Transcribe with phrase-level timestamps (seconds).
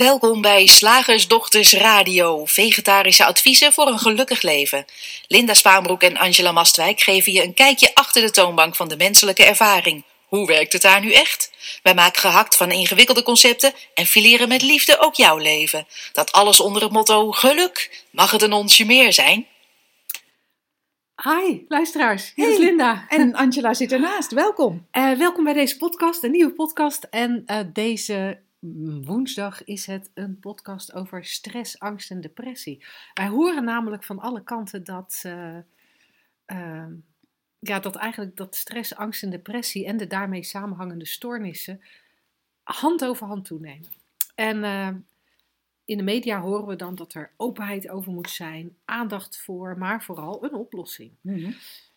[0.00, 4.84] Welkom bij Slagersdochters Radio, vegetarische adviezen voor een gelukkig leven.
[5.26, 9.44] Linda Spaanbroek en Angela Mastwijk geven je een kijkje achter de toonbank van de menselijke
[9.44, 10.04] ervaring.
[10.26, 11.50] Hoe werkt het daar nu echt?
[11.82, 15.86] Wij maken gehakt van ingewikkelde concepten en fileren met liefde ook jouw leven.
[16.12, 18.04] Dat alles onder het motto geluk.
[18.10, 19.46] Mag het een onsje meer zijn?
[21.22, 22.32] Hi, luisteraars.
[22.34, 22.54] Hier Hey.
[22.54, 23.04] is Linda.
[23.08, 24.32] En Angela zit ernaast.
[24.32, 24.86] Welkom.
[24.90, 27.06] Eh, welkom bij deze podcast, een nieuwe podcast.
[27.10, 28.48] En eh, deze
[29.04, 32.84] woensdag is het een podcast over stress, angst en depressie.
[33.14, 35.56] Wij horen namelijk van alle kanten dat, eh,
[36.44, 36.86] eh,
[37.58, 41.80] ja, dat eigenlijk dat stress, angst en depressie en de daarmee samenhangende stoornissen
[42.62, 43.88] hand over hand toenemen.
[44.34, 44.88] En eh,
[45.84, 50.02] in de media horen we dan dat er openheid over moet zijn, aandacht voor, maar
[50.02, 51.12] vooral een oplossing.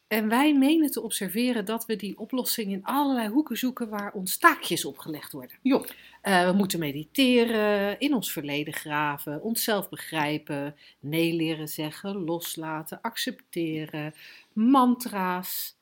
[0.08, 4.38] En wij menen te observeren dat we die oplossing in allerlei hoeken zoeken waar ons
[4.38, 5.58] taakjes opgelegd worden.
[5.62, 5.86] Jo.
[6.24, 14.14] Eh, we moeten mediteren, in ons verleden graven, onszelf begrijpen, nee leren zeggen, loslaten, accepteren,
[14.54, 15.78] mantra's,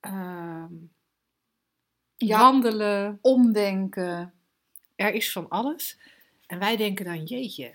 [0.00, 0.72] ehm,
[2.16, 2.38] Ja.
[2.38, 3.18] wandelen.
[3.22, 4.34] Omdenken.
[4.96, 5.98] Er is van alles.
[6.46, 7.74] En wij denken dan, jeetje,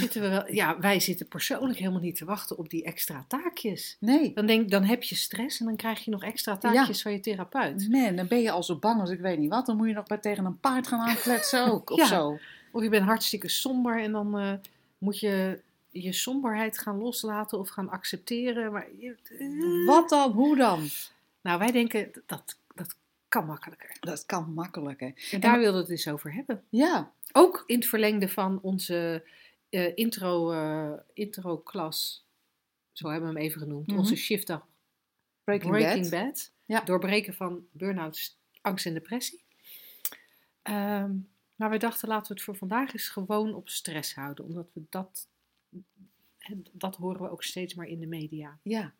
[0.00, 0.52] zitten we wel...
[0.52, 3.96] Ja, wij zitten persoonlijk helemaal niet te wachten op die extra taakjes.
[4.00, 4.32] Nee.
[4.34, 7.20] Dan, denk, dan heb je stress en dan krijg je nog extra taakjes van je
[7.20, 7.88] therapeut.
[7.90, 9.66] Man, dan ben je al zo bang als ik weet niet wat.
[9.66, 11.90] Dan moet je nog maar tegen een paard gaan aankletsen ook.
[11.90, 12.06] Of Ja.
[12.06, 12.38] zo.
[12.72, 14.52] Of je bent hartstikke somber en dan eh,
[14.98, 18.72] moet je je somberheid gaan loslaten of gaan accepteren.
[18.72, 18.86] Maar
[19.38, 19.86] eh.
[19.86, 20.32] Wat dan?
[20.32, 20.88] Hoe dan?
[21.40, 22.96] Nou, wij denken dat dat
[23.28, 23.96] kan makkelijker.
[24.00, 25.12] Dat kan makkelijker.
[25.30, 26.62] En daar wilden we het dus over hebben.
[26.68, 27.12] Ja.
[27.32, 29.22] Ook in het verlengde van onze
[29.72, 32.26] eh, intro, eh, intro-klas,
[32.92, 33.98] zo hebben we hem even genoemd, Mhm.
[33.98, 34.66] onze shiftdag
[35.44, 36.24] Breaking, Breaking Bad.
[36.24, 36.52] Bad.
[36.64, 36.80] Ja.
[36.80, 39.44] Doorbreken van burn-out, angst en depressie.
[40.62, 41.14] Ehm,
[41.54, 44.44] maar we dachten, laten we het voor vandaag eens gewoon op stress houden.
[44.44, 45.28] Omdat we dat,
[46.72, 48.58] dat horen we ook steeds maar in de media.
[48.62, 48.92] Ja.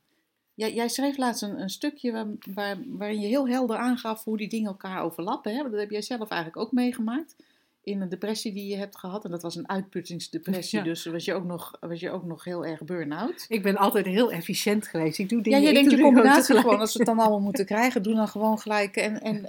[0.54, 4.36] Ja, jij schreef laatst een, een stukje waar, waar, waarin je heel helder aangaf hoe
[4.36, 5.54] die dingen elkaar overlappen.
[5.56, 5.62] Hè?
[5.70, 7.36] Dat heb jij zelf eigenlijk ook meegemaakt.
[7.84, 9.24] In een depressie die je hebt gehad.
[9.24, 10.78] En dat was een uitputtingsdepressie.
[10.78, 10.84] Ja.
[10.84, 13.44] Dus was je, ook nog, was je ook nog heel erg burn-out.
[13.48, 15.18] Ik ben altijd heel efficiënt geweest.
[15.18, 17.40] Ik doe Ja, dingen je ik denkt ook combinatie gewoon, als we het dan allemaal
[17.40, 19.46] moeten krijgen, doe dan gewoon gelijk en, en,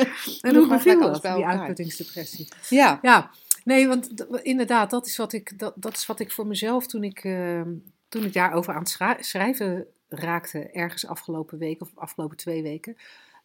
[0.40, 2.48] En doe beviel gelijk alles bij die uitputtingsdepressie?
[2.68, 3.30] Ja, Ja,
[3.64, 7.04] nee, want inderdaad, dat is wat ik, dat, dat is wat ik voor mezelf toen
[7.04, 7.62] ik, eh,
[8.08, 12.96] toen ik daarover aan het schrijven raakte, ergens afgelopen week of afgelopen twee weken,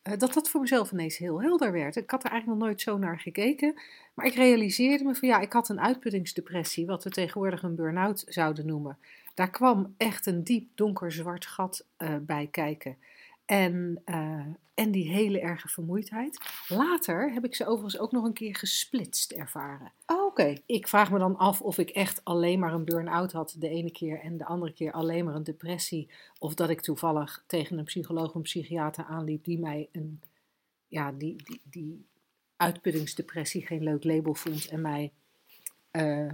[0.04, 1.96] dat dat voor mezelf ineens heel helder werd.
[1.96, 3.82] Ik had er eigenlijk nog nooit zo naar gekeken,
[4.14, 8.24] maar ik realiseerde me van ja, ik had een uitputtingsdepressie, wat we tegenwoordig een burn-out
[8.28, 8.98] zouden noemen.
[9.34, 12.98] Daar kwam echt een diep donker zwart gat eh, bij kijken.
[13.46, 16.40] En, eh, en die hele erge vermoeidheid.
[16.68, 19.92] Later heb ik ze overigens ook nog een keer gesplitst ervaren.
[20.06, 20.58] oh, oké.
[20.66, 23.92] Ik vraag me dan af of ik echt alleen maar een burn-out had de ene
[23.92, 26.10] keer en de andere keer alleen maar een depressie.
[26.40, 30.22] Of dat ik toevallig tegen een psycholoog of een psychiater aanliep die mij een,
[30.88, 32.06] ja, die, die, die
[32.58, 35.12] uitputtingsdepressie geen leuk label vond en mij
[35.92, 36.32] eh,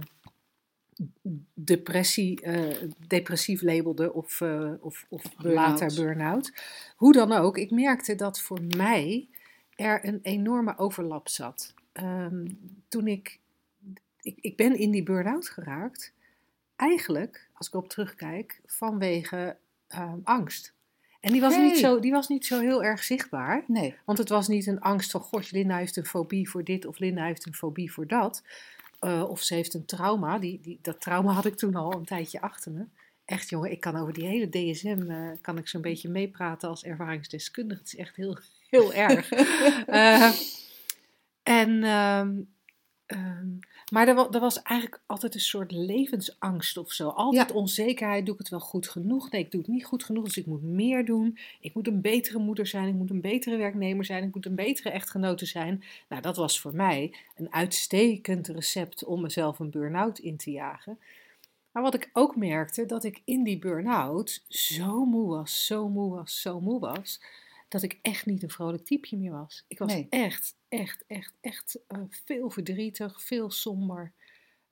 [1.54, 6.52] depressie, eh, depressief labelde of, eh, of, of later burn-out.
[6.96, 9.28] Hoe dan ook, ik merkte dat voor mij
[9.74, 11.74] er een enorme overlap zat.
[11.92, 12.46] Ehm,
[12.88, 13.39] toen ik,
[14.22, 16.12] ik, ik ben in die burn-out geraakt,
[16.76, 19.56] eigenlijk, als ik op terugkijk, vanwege
[19.88, 20.74] ehm, angst.
[21.20, 23.64] En die was, niet zo, die was niet zo heel erg zichtbaar.
[23.66, 23.94] Nee.
[24.04, 26.98] Want het was niet een angst van, god, Linda heeft een fobie voor dit of
[26.98, 28.42] Linda heeft een fobie voor dat.
[29.00, 30.38] Eh, of ze heeft een trauma.
[30.38, 32.84] Die, die, dat trauma had ik toen al een tijdje achter me.
[33.24, 36.84] Echt jongen, ik kan over die hele DSM, eh, kan ik zo'n beetje meepraten als
[36.84, 37.80] ervaringsdeskundige.
[37.80, 38.38] Het is echt heel,
[38.68, 39.30] heel erg.
[39.86, 40.32] Eh,
[41.42, 41.84] en,
[43.10, 43.48] ehm,
[43.92, 47.08] maar er, er was eigenlijk altijd een soort levensangst of zo.
[47.08, 47.54] Altijd Ja.
[47.54, 49.30] onzekerheid, doe ik het wel goed genoeg?
[49.30, 51.38] Nee, ik doe het niet goed genoeg, dus ik moet meer doen.
[51.60, 54.54] Ik moet een betere moeder zijn, ik moet een betere werknemer zijn, ik moet een
[54.54, 55.82] betere echtgenote zijn.
[56.08, 60.98] Nou, dat was voor mij een uitstekend recept om mezelf een burn-out in te jagen.
[61.72, 66.10] Maar wat ik ook merkte, dat ik in die burn-out zo moe was, zo moe
[66.10, 67.20] was, zo moe was,
[67.70, 69.64] dat ik echt niet een vrolijk typeje meer was.
[69.68, 70.06] Ik was Nee.
[70.10, 74.12] echt, echt, echt, echt eh, veel verdrietig, veel somber.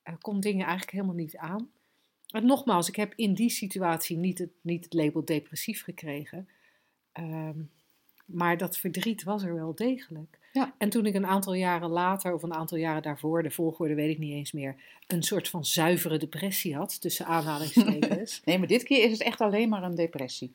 [0.02, 1.70] Eh, kon dingen eigenlijk helemaal niet aan.
[2.28, 6.48] En nogmaals, ik heb in die situatie niet het, niet het label depressief gekregen.
[7.12, 7.58] Ehm,
[8.24, 10.38] maar dat verdriet was er wel degelijk.
[10.52, 10.74] Ja.
[10.78, 14.10] En toen ik een aantal jaren later, of een aantal jaren daarvoor, de volgorde weet
[14.10, 18.42] ik niet eens meer, een soort van zuivere depressie had, tussen aanhalingstekens.
[18.44, 20.54] Nee, maar dit keer is het echt alleen maar een depressie.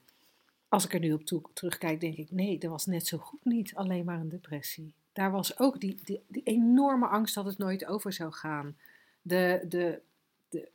[0.73, 3.45] Als ik er nu op toe, terugkijk, denk ik, nee, dat was net zo goed
[3.45, 4.93] niet alleen maar een depressie.
[5.11, 8.77] daar was ook die, die, die enorme angst dat het nooit over zou gaan.
[9.21, 10.01] De, de,
[10.49, 10.69] de,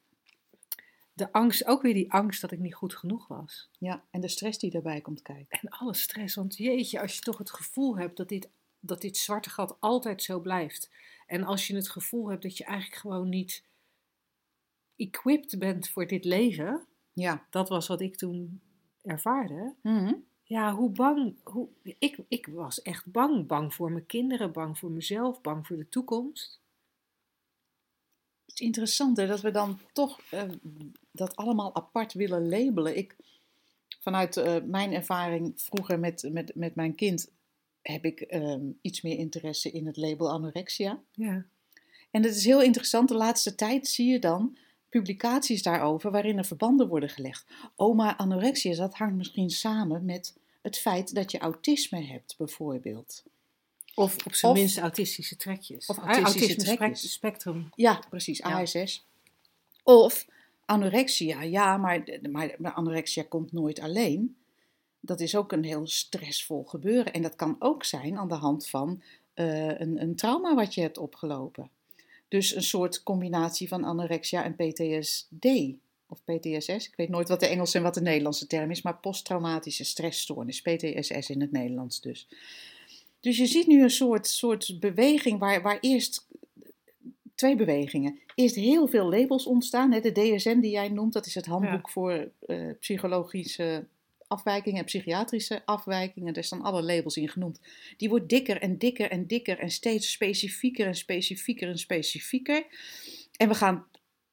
[1.12, 3.71] de angst, ook weer die angst dat ik niet goed genoeg was.
[3.79, 5.61] Ja, en de stress die daarbij komt kijken.
[5.61, 8.49] En alle stress, want jeetje, als je toch het gevoel hebt dat dit,
[8.81, 10.91] dat dit zwarte gat altijd zo blijft.
[11.27, 13.65] En als je het gevoel hebt dat je eigenlijk gewoon niet
[14.97, 16.87] equipped bent voor dit leven.
[17.12, 17.47] Ja.
[17.50, 18.61] Dat was wat ik toen
[19.09, 19.75] ervaarde.
[19.83, 20.15] Mhm.
[20.43, 21.35] Ja, hoe bang.
[21.43, 21.69] Hoe,
[21.99, 23.47] ik, ik was echt bang.
[23.47, 26.61] Bang voor mijn kinderen, bang voor mezelf, bang voor de toekomst.
[28.45, 30.43] Het is interessant hè, dat we dan toch eh,
[31.11, 32.97] dat allemaal apart willen labelen.
[32.97, 33.17] Ik,
[34.01, 37.31] vanuit eh, mijn ervaring vroeger met, met, met mijn kind
[37.83, 41.03] heb ik ehm, iets meer interesse in het label anorexia.
[41.13, 41.47] Ja.
[42.11, 44.57] En het is heel interessant, de laatste tijd zie je dan
[44.88, 47.46] publicaties daarover waarin er verbanden worden gelegd.
[47.76, 53.23] Oma anorexia, dat hangt misschien samen met het feit dat je autisme hebt, bijvoorbeeld.
[53.94, 55.87] Of op zijn Of- minst autistische trekjes.
[55.87, 57.12] of autistische autisme trekjes.
[57.12, 57.69] spectrum.
[57.75, 58.61] Ja, precies, Ja.
[58.61, 59.06] ASS.
[59.82, 60.26] Of
[60.64, 64.37] anorexia, ja, maar, maar, maar anorexia komt nooit alleen.
[65.00, 67.12] Dat is ook een heel stressvol gebeuren.
[67.12, 69.02] En dat kan ook zijn aan de hand van
[69.35, 71.70] eh, een, een trauma wat je hebt opgelopen.
[72.29, 75.77] Dus een soort combinatie van anorexia en PTSD.
[76.11, 78.97] Of PTSS, ik weet nooit wat de Engelse en wat de Nederlandse term is, maar
[78.97, 82.29] posttraumatische stressstoornis, PTSS in het Nederlands dus.
[83.21, 86.27] Dus je ziet nu een soort, soort beweging waar, waar eerst
[87.35, 88.19] twee bewegingen.
[88.35, 89.93] Eerst heel veel labels ontstaan.
[89.93, 93.87] Hè, de DSM die jij noemt, dat is het handboek voor eh, psychologische
[94.29, 96.33] afwijkingen en psychiatrische afwijkingen.
[96.35, 97.61] Daar staan alle labels in genoemd.
[97.97, 102.67] Die wordt dikker en dikker en dikker en steeds specifieker en specifieker en specifieker.
[103.37, 103.87] En we gaan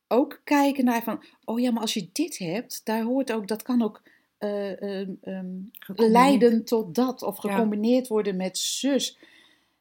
[0.07, 3.61] ook kijken naar van, oh ja, maar als je dit hebt, daar hoort ook, dat
[3.61, 4.01] kan ook
[4.37, 5.47] eh, ehm, ehm,
[5.95, 7.49] leiden tot dat of Ja.
[7.53, 9.17] gecombineerd worden met zus.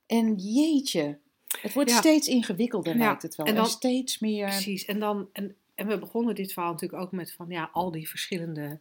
[0.07, 1.19] En jeetje,
[1.61, 1.97] het wordt Ja.
[1.97, 3.47] steeds ingewikkelder Ja, lijkt het wel.
[3.47, 4.47] en steeds meer...
[4.47, 4.85] Precies.
[4.85, 8.09] En, dan, en, en we begonnen dit verhaal natuurlijk ook met van ja, al die
[8.09, 8.81] verschillende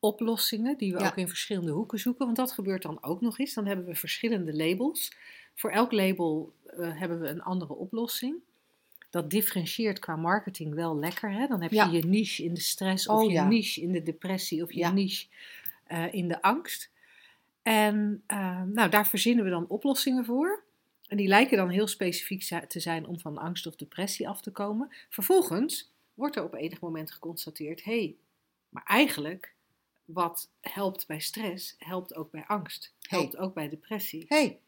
[0.00, 1.06] oplossingen die we Ja.
[1.06, 2.24] ook in verschillende hoeken zoeken.
[2.24, 3.54] Want dat gebeurt dan ook nog eens.
[3.54, 5.12] Dan hebben we verschillende labels.
[5.54, 8.36] Voor elk label eh, hebben we een andere oplossing.
[9.10, 11.32] Dat differentieert qua marketing wel lekker.
[11.32, 11.46] Hè?
[11.46, 11.90] Dan heb je Ja.
[11.90, 13.48] je niche in de stress, of Oh, je ja.
[13.48, 15.26] niche in de depressie, of je niche
[15.86, 16.90] eh, in de angst.
[17.62, 20.62] En eh, nou, daar verzinnen we dan oplossingen voor.
[21.06, 24.50] En die lijken dan heel specifiek te zijn om van angst of depressie af te
[24.50, 24.88] komen.
[25.08, 28.14] Vervolgens wordt er op enig moment geconstateerd: hé, hey,
[28.68, 29.54] maar eigenlijk
[30.12, 33.18] wat helpt bij stress, helpt ook bij angst, Hey.
[33.18, 34.24] helpt ook bij depressie.
[34.28, 34.58] hey,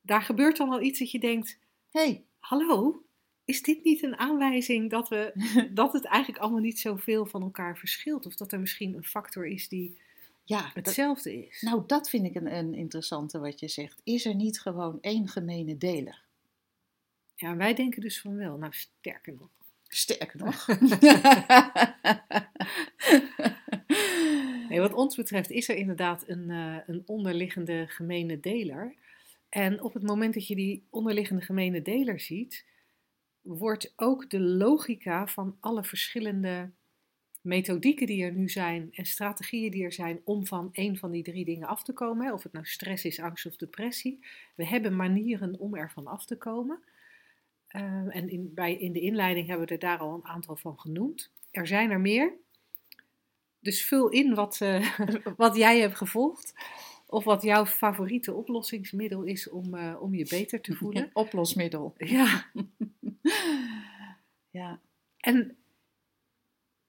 [0.00, 1.58] Daar gebeurt dan al iets dat je denkt:
[1.90, 3.02] hey, hallo,
[3.44, 5.32] is dit niet een aanwijzing dat, we,
[5.74, 8.26] dat het eigenlijk allemaal niet zoveel van elkaar verschilt?
[8.26, 9.98] Of dat er misschien een factor is die
[10.44, 11.60] ja, dat, hetzelfde is?
[11.62, 14.00] nou dat vind ik een, een interessante wat je zegt.
[14.04, 16.22] Is er niet gewoon één gemene deler?
[17.36, 18.56] Ja, wij denken dus van wel.
[18.56, 19.48] Nou, sterker nog.
[19.88, 20.66] Sterker nog.
[24.84, 28.94] Wat ons betreft is er inderdaad een, eh, een onderliggende gemene deler.
[29.48, 32.64] En op het moment dat je die onderliggende gemene deler ziet,
[33.40, 36.70] wordt ook de logica van alle verschillende
[37.40, 41.22] methodieken die er nu zijn en strategieën die er zijn om van een van die
[41.22, 44.96] drie dingen af te komen, of het nou stress is, angst of depressie, we hebben
[44.96, 46.78] manieren om ervan af te komen.
[47.66, 47.82] Eh,
[48.16, 51.30] en in, bij, in de inleiding hebben we er daar al een aantal van genoemd.
[51.50, 52.42] Er zijn er meer.
[53.64, 54.98] Dus vul in wat, eh,
[55.36, 56.54] wat jij hebt gevolgd.
[57.06, 61.10] Of wat jouw favoriete oplossingsmiddel is om, eh, om je beter te voelen.
[61.22, 61.94] Oplosmiddel.
[61.96, 62.50] Ja,
[64.50, 64.80] Ja.
[65.16, 65.56] en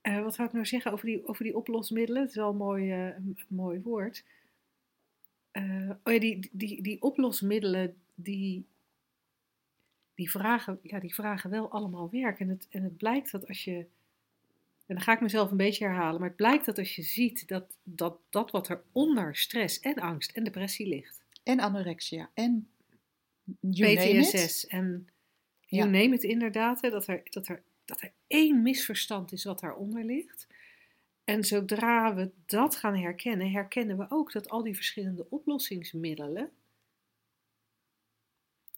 [0.02, 2.22] eh, wat zou ik nou zeggen over die, over die oplosmiddelen?
[2.22, 4.24] Het is wel een mooi, een mooi woord.
[6.04, 8.66] Oh ja, die, die, die oplosmiddelen, die,
[10.14, 12.40] die, vragen, ja, die vragen wel allemaal werk.
[12.40, 13.86] En het, en het blijkt dat als je,
[14.86, 17.48] en dan ga ik mezelf een beetje herhalen, maar het blijkt dat als je ziet
[17.48, 22.30] dat dat, dat wat er onder stress en angst en depressie ligt, En anorexia.
[22.34, 22.70] En
[23.60, 24.22] name.
[24.22, 25.10] PTSS en
[25.68, 25.78] Ja.
[25.78, 29.60] you name it inderdaad, hè, dat, er, dat, er, dat er één misverstand is wat
[29.60, 30.48] daaronder ligt.
[31.24, 36.52] En zodra we dat gaan herkennen, herkennen we ook dat al die verschillende oplossingsmiddelen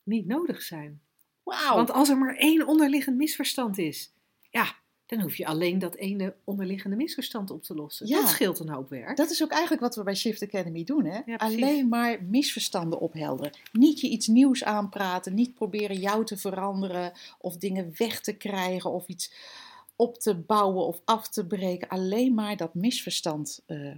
[0.04, 1.02] niet nodig zijn.
[1.44, 1.76] Wauw.
[1.76, 4.14] Want als er maar één onderliggend misverstand is,
[4.50, 4.76] ja,
[5.08, 8.08] dan hoef je alleen dat ene onderliggende misverstand op te lossen.
[8.08, 8.20] Ja.
[8.20, 9.18] Dat scheelt een hoop werk.
[9.18, 11.06] Dat is ook eigenlijk wat we bij Shift Academy doen.
[11.06, 11.20] Hè?
[11.26, 11.36] Ja.
[11.36, 13.52] Alleen maar misverstanden ophelderen.
[13.72, 15.34] Niet je iets nieuws aanpraten.
[15.34, 17.12] Niet proberen jou te veranderen.
[17.40, 18.92] Of dingen weg te krijgen.
[18.92, 19.34] Of iets
[19.96, 21.88] op te bouwen of af te breken.
[21.88, 23.94] Alleen maar dat misverstand eh,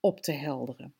[0.00, 0.94] op te helderen.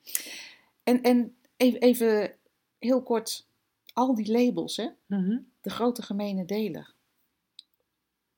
[0.83, 2.33] En, en even, even
[2.79, 3.47] heel kort
[3.93, 5.39] al die labels, hè, Mhm.
[5.61, 6.95] de grote gemene deler.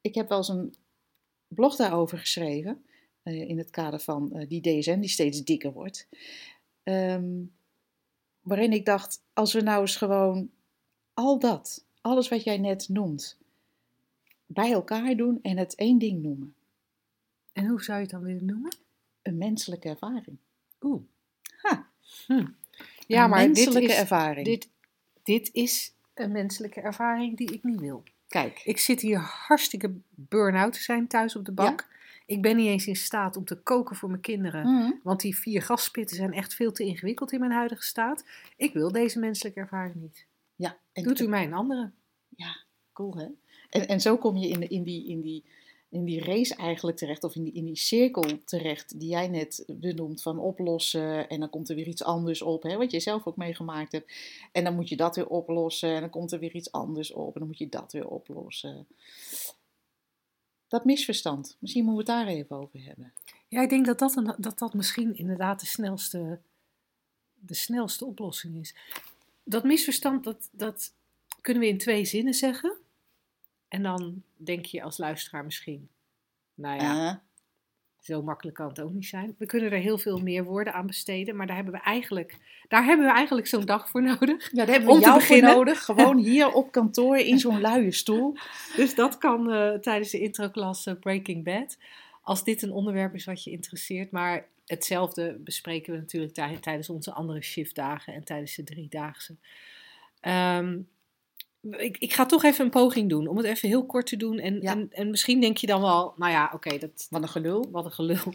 [0.00, 0.75] Ik heb wel eens een
[1.57, 2.85] blog daarover geschreven,
[3.23, 6.09] eh, in het kader van eh, die DSM die steeds dikker wordt.
[6.83, 7.43] Ehm,
[8.41, 10.51] waarin ik dacht, als we nou eens gewoon
[11.15, 13.39] al dat, alles wat jij net noemt,
[14.47, 16.55] bij elkaar doen en het één ding noemen.
[17.53, 18.77] En hoe zou je het dan willen noemen?
[19.23, 20.37] Een menselijke ervaring.
[20.81, 21.03] Oeh.
[21.57, 21.91] Ha,
[22.27, 22.47] Hm.
[23.07, 24.47] Ja, een maar dit menselijke is, ervaring.
[24.47, 24.69] dit,
[25.23, 28.03] dit is een menselijke ervaring die ik niet wil.
[28.28, 31.87] Kijk, Ik zit hier hartstikke burn-out te zijn thuis op de bank.
[32.26, 34.73] Ik ben niet eens in staat om te koken voor mijn kinderen.
[34.75, 34.92] Mhm.
[35.02, 38.25] Want die vier gaspitten zijn echt veel te ingewikkeld in mijn huidige staat.
[38.56, 40.26] Ik wil deze menselijke ervaring niet.
[40.56, 41.90] ja, en Doet u mij een andere?
[42.28, 42.56] Ja,
[42.92, 43.26] cool hè?
[43.71, 45.45] En, en zo kom je in, de- in, die, in, die,
[45.88, 49.64] in die race eigenlijk terecht, of in die, in die cirkel terecht die jij net
[49.66, 51.28] benoemt van oplossen.
[51.28, 54.12] En dan komt er weer iets anders op, hè, wat je zelf ook meegemaakt hebt.
[54.52, 57.35] En dan moet je dat weer oplossen en dan komt er weer iets anders op
[57.35, 58.87] en dan moet je dat weer oplossen.
[60.69, 63.12] Dat misverstand, misschien moeten we het daar even over hebben.
[63.49, 66.38] Ja, ik denk dat dat, een, dat dat misschien inderdaad de snelste,
[67.35, 68.75] de snelste oplossing is.
[69.45, 70.93] Dat misverstand, dat, dat
[71.40, 72.76] kunnen we in twee zinnen zeggen.
[73.68, 75.88] En dan denk je als luisteraar misschien,
[76.54, 77.14] nou ja, Ah,
[78.00, 79.35] zo makkelijk kan het ook niet zijn.
[79.38, 82.85] We kunnen er heel veel meer woorden aan besteden, maar daar hebben we eigenlijk, daar
[82.85, 84.50] hebben we eigenlijk zo'n dag voor nodig.
[84.52, 85.85] ja, daar hebben Om we te jou voor nodig.
[85.85, 88.37] Gewoon hier op kantoor in zo'n luie stoel.
[88.76, 91.78] Dus dat kan eh, tijdens de introklas eh, Breaking Bad.
[92.23, 94.11] Als dit een onderwerp is wat je interesseert.
[94.11, 99.37] Maar hetzelfde bespreken we natuurlijk tij- tijdens onze andere shiftdagen en tijdens de driedaagse.
[100.20, 100.78] Ehm,
[101.71, 104.39] ik, ik ga toch even een poging doen om het even heel kort te doen.
[104.39, 104.73] En, Ja.
[104.73, 107.69] en, en misschien denk je dan wel, nou ja, oké, dat Wat een gelul.
[107.71, 108.35] wat een gelul.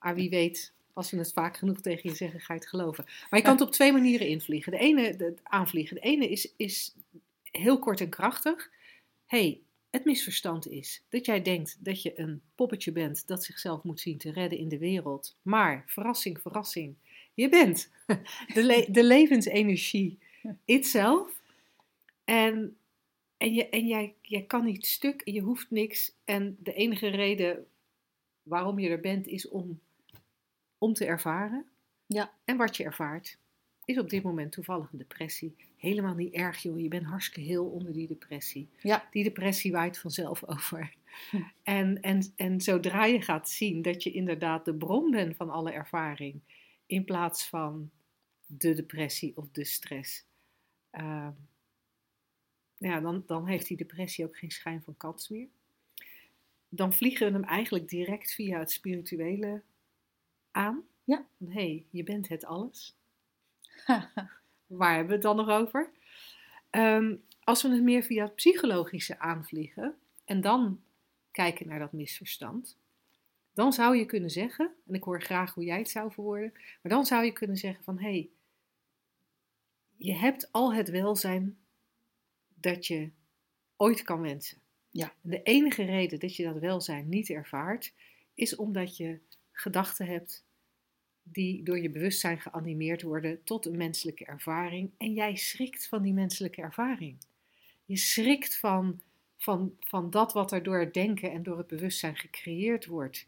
[0.00, 3.04] Maar wie weet, als we het vaak genoeg tegen je zeggen, ga je het geloven.
[3.04, 4.72] Maar je kan het op twee manieren invliegen.
[4.72, 5.94] De ene, de, aanvliegen.
[5.96, 6.94] De ene is, is
[7.42, 8.70] heel kort en krachtig.
[9.26, 14.00] hey, het misverstand is dat jij denkt dat je een poppetje bent dat zichzelf moet
[14.00, 15.36] zien te redden in de wereld.
[15.42, 16.94] Maar, verrassing, verrassing,
[17.34, 17.90] je bent
[18.54, 20.18] de, le- de levensenergie
[20.64, 21.37] itself.
[22.28, 22.76] En,
[23.36, 26.14] en, je, en jij, jij kan niet stuk en je hoeft niks.
[26.24, 27.66] En de enige reden
[28.42, 29.80] waarom je er bent is om,
[30.78, 31.66] om te ervaren.
[32.06, 32.32] Ja.
[32.44, 33.38] En wat je ervaart
[33.84, 35.56] is op dit moment toevallig een depressie.
[35.76, 38.68] Helemaal niet erg joh, je bent hartstikke heel onder die depressie.
[38.82, 39.08] Ja.
[39.10, 40.94] Die depressie waait vanzelf over.
[41.30, 41.36] Hm.
[41.62, 45.72] En, en, en zodra je gaat zien dat je inderdaad de bron bent van alle
[45.72, 46.40] ervaring,
[46.86, 47.90] in plaats van
[48.46, 50.24] de depressie of de stress,
[50.90, 51.32] ehm,
[52.78, 55.48] ja, dan, dan heeft die depressie ook geen schijn van kans meer.
[56.68, 59.62] Dan vliegen we hem eigenlijk direct via het spirituele
[60.50, 60.82] aan.
[61.04, 61.26] Ja.
[61.38, 62.94] Hé, hey, je bent het alles.
[64.66, 65.90] Waar hebben we het dan nog over?
[66.70, 69.94] Ehm, als we het meer via het psychologische aanvliegen
[70.24, 70.80] en dan
[71.30, 72.76] kijken naar dat misverstand,
[73.52, 76.92] dan zou je kunnen zeggen, en ik hoor graag hoe jij het zou verwoorden, maar
[76.92, 78.28] dan zou je kunnen zeggen van hé, hey,
[79.96, 81.58] je hebt al het welzijn
[82.60, 83.10] dat je
[83.76, 84.58] ooit kan wensen.
[84.90, 85.14] Ja.
[85.20, 87.92] De enige reden dat je dat welzijn niet ervaart,
[88.34, 89.18] is omdat je
[89.52, 90.46] gedachten hebt
[91.22, 94.90] die door je bewustzijn geanimeerd worden tot een menselijke ervaring.
[94.98, 97.18] En jij schrikt van die menselijke ervaring.
[97.84, 99.00] Je schrikt van,
[99.36, 103.26] van, van dat wat er door het denken en door het bewustzijn gecreëerd wordt.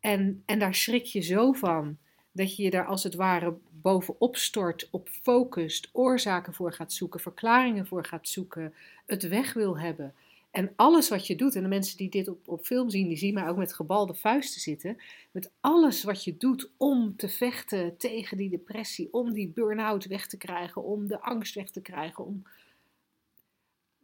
[0.00, 1.98] En, en daar schrik je zo van
[2.32, 7.20] dat je je daar als het ware bovenop stort, op focust, oorzaken voor gaat zoeken,
[7.20, 8.74] verklaringen voor gaat zoeken,
[9.06, 10.14] het weg wil hebben.
[10.52, 13.16] En alles wat je doet, en de mensen die dit op, op film zien, die
[13.16, 14.96] zien mij ook met gebalde vuisten zitten.
[15.30, 20.26] Met alles wat je doet om te vechten tegen die depressie, om die burn-out weg
[20.26, 22.24] te krijgen, om de angst weg te krijgen.
[22.24, 22.42] Om...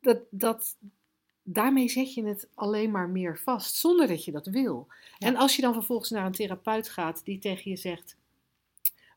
[0.00, 0.76] Dat, dat,
[1.42, 4.86] daarmee zet je het alleen maar meer vast, zonder dat je dat wil.
[5.18, 5.26] Ja.
[5.26, 8.16] En als je dan vervolgens naar een therapeut gaat die tegen je zegt: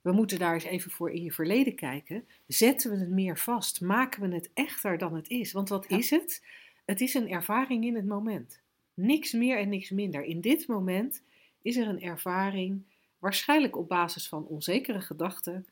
[0.01, 3.81] We moeten daar eens even voor in je verleden kijken, zetten we het meer vast,
[3.81, 5.51] maken we het echter dan het is.
[5.51, 5.97] Want wat Ja.
[5.97, 6.45] is het?
[6.85, 8.61] Het is een ervaring in het moment.
[8.93, 10.23] Niks meer en niks minder.
[10.23, 11.23] In dit moment
[11.61, 12.83] is er een ervaring,
[13.19, 15.65] waarschijnlijk op basis van onzekere gedachten.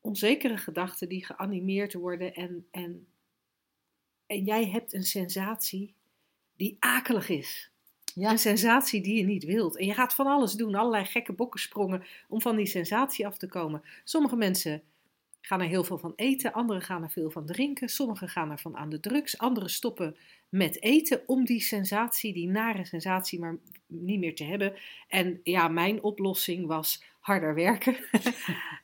[0.00, 3.06] Onzekere gedachten die geanimeerd worden en, en,
[4.26, 5.94] en jij hebt een sensatie
[6.56, 7.70] die akelig is.
[8.18, 8.30] Ja.
[8.30, 9.76] Een sensatie die je niet wilt.
[9.76, 13.46] En je gaat van alles doen, allerlei gekke bokkensprongen om van die sensatie af te
[13.46, 13.82] komen.
[14.04, 14.82] Sommige mensen
[15.40, 18.58] gaan er heel veel van eten, anderen gaan er veel van drinken, sommigen gaan er
[18.58, 20.16] van aan de drugs, anderen stoppen
[20.48, 24.74] met eten om die sensatie, die nare sensatie, maar niet meer te hebben.
[25.08, 27.96] En ja, mijn oplossing was harder werken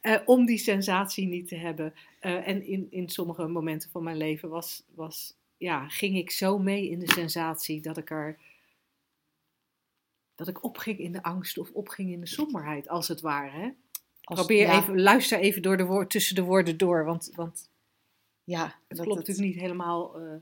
[0.02, 1.94] uh, om die sensatie niet te hebben.
[2.20, 6.58] Uh, en in, in sommige momenten van mijn leven was, was, ja, ging ik zo
[6.58, 8.38] mee in de sensatie dat ik er
[10.34, 13.50] dat ik opging in de angst of opging in de somberheid, als het ware.
[13.50, 13.70] Hè?
[14.22, 14.78] Als, Probeer ja.
[14.78, 17.70] even, luister even door de woord, tussen de woorden door, want, want
[18.44, 20.20] ja, het klopt dat, natuurlijk niet helemaal.
[20.20, 20.34] Uh,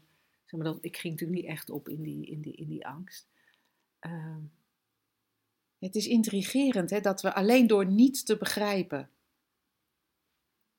[0.45, 2.87] zeg maar dat, ik ging natuurlijk niet echt op in die, in die, in die
[2.87, 3.29] angst.
[4.01, 4.37] Uh,
[5.79, 9.11] het is intrigerend hè, dat we alleen door niet te begrijpen,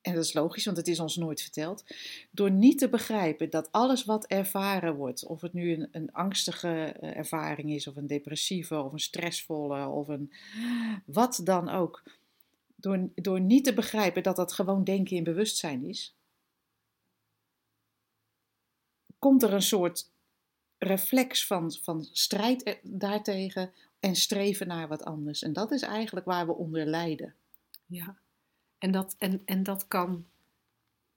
[0.01, 1.83] en dat is logisch, want het is ons nooit verteld,
[2.31, 6.91] door niet te begrijpen dat alles wat ervaren wordt, of het nu een, een angstige
[6.99, 10.33] ervaring is, of een depressieve, of een stressvolle, of een
[11.05, 12.03] wat dan ook,
[12.75, 16.15] door, door niet te begrijpen dat dat gewoon denken in bewustzijn is,
[19.19, 20.09] komt er een soort
[20.77, 25.43] reflex van, van strijd daartegen en streven naar wat anders.
[25.43, 27.33] En dat is eigenlijk waar we onder lijden.
[27.85, 28.17] Ja,
[28.81, 30.25] en dat, en, en dat kan,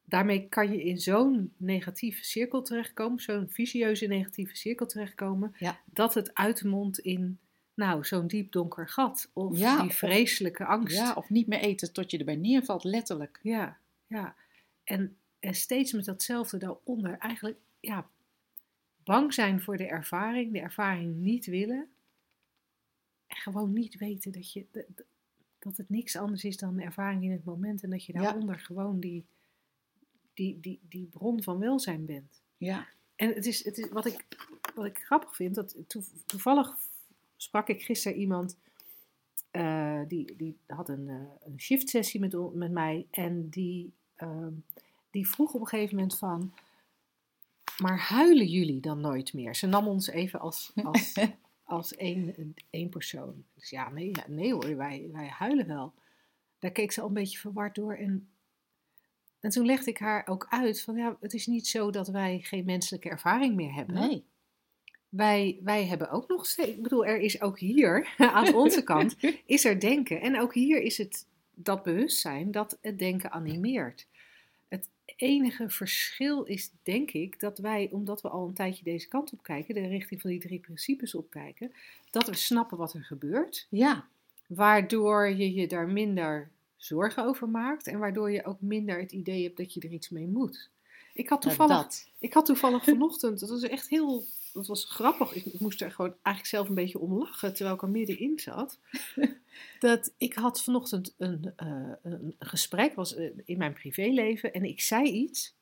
[0.04, 5.80] daarmee kan je in zo'n negatieve cirkel terechtkomen, zo'n visieuze negatieve cirkel terechtkomen, ja.
[5.85, 7.38] dat het uitmondt in,
[7.75, 9.30] nou, zo'n diep donker gat.
[9.33, 10.97] Of ja, die vreselijke of, angst.
[10.97, 13.40] Ja, of niet meer eten tot je erbij neervalt, letterlijk.
[13.42, 14.35] Ja, ja.
[14.85, 18.09] En, en steeds met datzelfde daaronder, eigenlijk, ja,
[19.04, 21.88] bang zijn voor de ervaring, de ervaring niet willen.
[23.26, 24.66] En gewoon niet weten dat, je,
[25.64, 27.83] dat het niks anders is dan ervaring in het moment.
[27.83, 28.61] En dat je daaronder ja.
[28.61, 29.25] gewoon die,
[30.35, 32.42] die, die, die bron van welzijn bent.
[32.56, 32.87] Ja.
[33.16, 34.25] En het is, het is wat, ik,
[34.75, 35.76] wat ik grappig vind, dat
[36.26, 36.76] toevallig
[37.37, 38.56] sprak ik gisteren iemand.
[39.52, 43.06] Uh, die, die had een, uh, een shift sessie met, met mij.
[43.11, 44.47] En die, uh,
[45.11, 46.52] die vroeg op een gegeven moment van.
[47.78, 49.54] Maar huilen jullie dan nooit meer?
[49.54, 51.12] Ze nam ons even als, als,
[51.64, 53.44] als één, één persoon.
[53.54, 55.94] Dus ja, nee, nee hoor, wij, wij huilen wel.
[56.59, 57.94] Daar keek ze al een beetje verward door.
[57.94, 58.28] En,
[59.40, 62.38] en toen legde ik haar ook uit van ja, het is niet zo dat wij
[62.38, 63.94] geen menselijke ervaring meer hebben.
[63.94, 64.24] Nee.
[65.09, 69.16] Wij, wij hebben ook nog steeds, ik bedoel, er is ook hier, aan onze kant,
[69.46, 70.20] is er denken.
[70.20, 74.09] En ook hier is het dat bewustzijn dat het denken animeert
[75.16, 79.42] enige verschil is, denk ik, dat wij, omdat we al een tijdje deze kant op
[79.42, 81.72] kijken, de richting van die drie principes opkijken,
[82.11, 83.66] dat we snappen wat er gebeurt.
[83.70, 84.07] Ja.
[84.46, 89.42] Waardoor je je daar minder zorgen over maakt en waardoor je ook minder het idee
[89.42, 90.70] hebt dat je er iets mee moet.
[91.14, 94.24] Ik had toevallig, ik had toevallig vanochtend, dat was echt heel
[94.55, 95.33] dat was grappig.
[95.33, 98.38] Ik, ik, moest er gewoon eigenlijk zelf een beetje om lachen terwijl ik er middenin
[98.38, 98.79] zat.
[99.79, 104.81] dat ik had vanochtend een, uh, een gesprek was eh, in mijn privéleven en ik
[104.81, 105.57] zei iets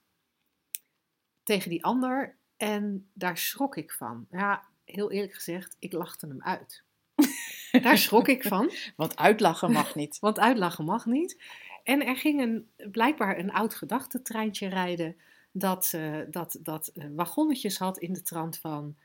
[1.42, 4.26] tegen die ander en daar schrok ik van.
[4.30, 6.84] Ja, heel eerlijk gezegd, ik lachte hem uit.
[7.82, 8.70] daar schrok ik van.
[8.96, 10.18] Want uitlachen mag niet.
[10.18, 11.42] Want uitlachen mag niet.
[11.82, 15.16] En er ging een, blijkbaar een oud gedachtentreintje rijden
[15.52, 18.96] dat, uh, dat, dat uh, wagonnetjes had in de trant van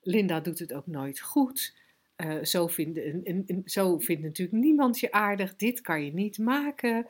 [0.00, 1.74] Linda doet het ook nooit goed.
[2.16, 3.00] Uh, zo, vindt,
[3.64, 5.56] zo vindt natuurlijk niemand je aardig.
[5.56, 7.06] Dit kan je niet maken.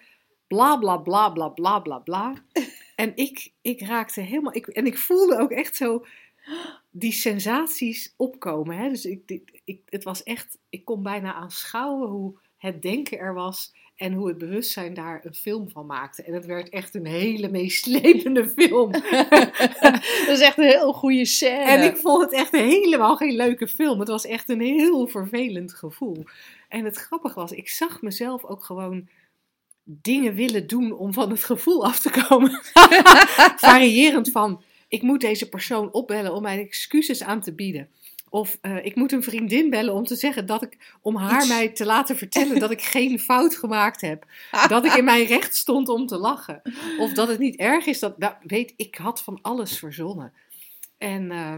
[0.46, 2.34] Bla bla bla bla bla bla bla.
[2.96, 4.54] En ik, ik raakte helemaal.
[4.54, 6.06] Ik, en ik voelde ook echt zo
[6.90, 8.76] die sensaties opkomen.
[8.76, 8.88] Hè?
[8.88, 10.58] Dus ik, ik, het was echt.
[10.68, 15.34] Ik kon bijna aanschouwen hoe het denken er was en hoe het bewustzijn daar een
[15.34, 16.22] film van maakte.
[16.22, 18.92] En het werd echt een hele meeslepende film.
[20.26, 21.64] dat is echt een heel goede scène.
[21.64, 23.98] En ik vond het echt helemaal geen leuke film.
[23.98, 26.24] Het was echt een heel vervelend gevoel.
[26.68, 29.08] En het grappige was, ik zag mezelf ook gewoon
[29.84, 32.60] dingen willen doen om van het gevoel af te komen.
[33.68, 37.88] Variërend van, ik moet deze persoon opbellen om mijn excuses aan te bieden.
[38.36, 41.48] Of uh, ik moet een vriendin bellen om te zeggen dat ik, om haar Iets.
[41.48, 44.26] mij te laten vertellen dat ik geen fout gemaakt heb.
[44.68, 46.62] dat ik in mijn recht stond om te lachen.
[46.98, 50.32] Of dat het niet erg is dat, nou, weet ik, had van alles verzonnen.
[50.98, 51.54] En uh,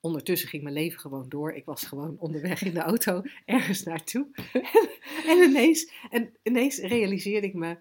[0.00, 1.52] ondertussen ging mijn leven gewoon door.
[1.52, 4.26] Ik was gewoon onderweg in de auto ergens naartoe.
[4.52, 4.88] en,
[5.32, 7.76] en, ineens, en ineens realiseerde ik me,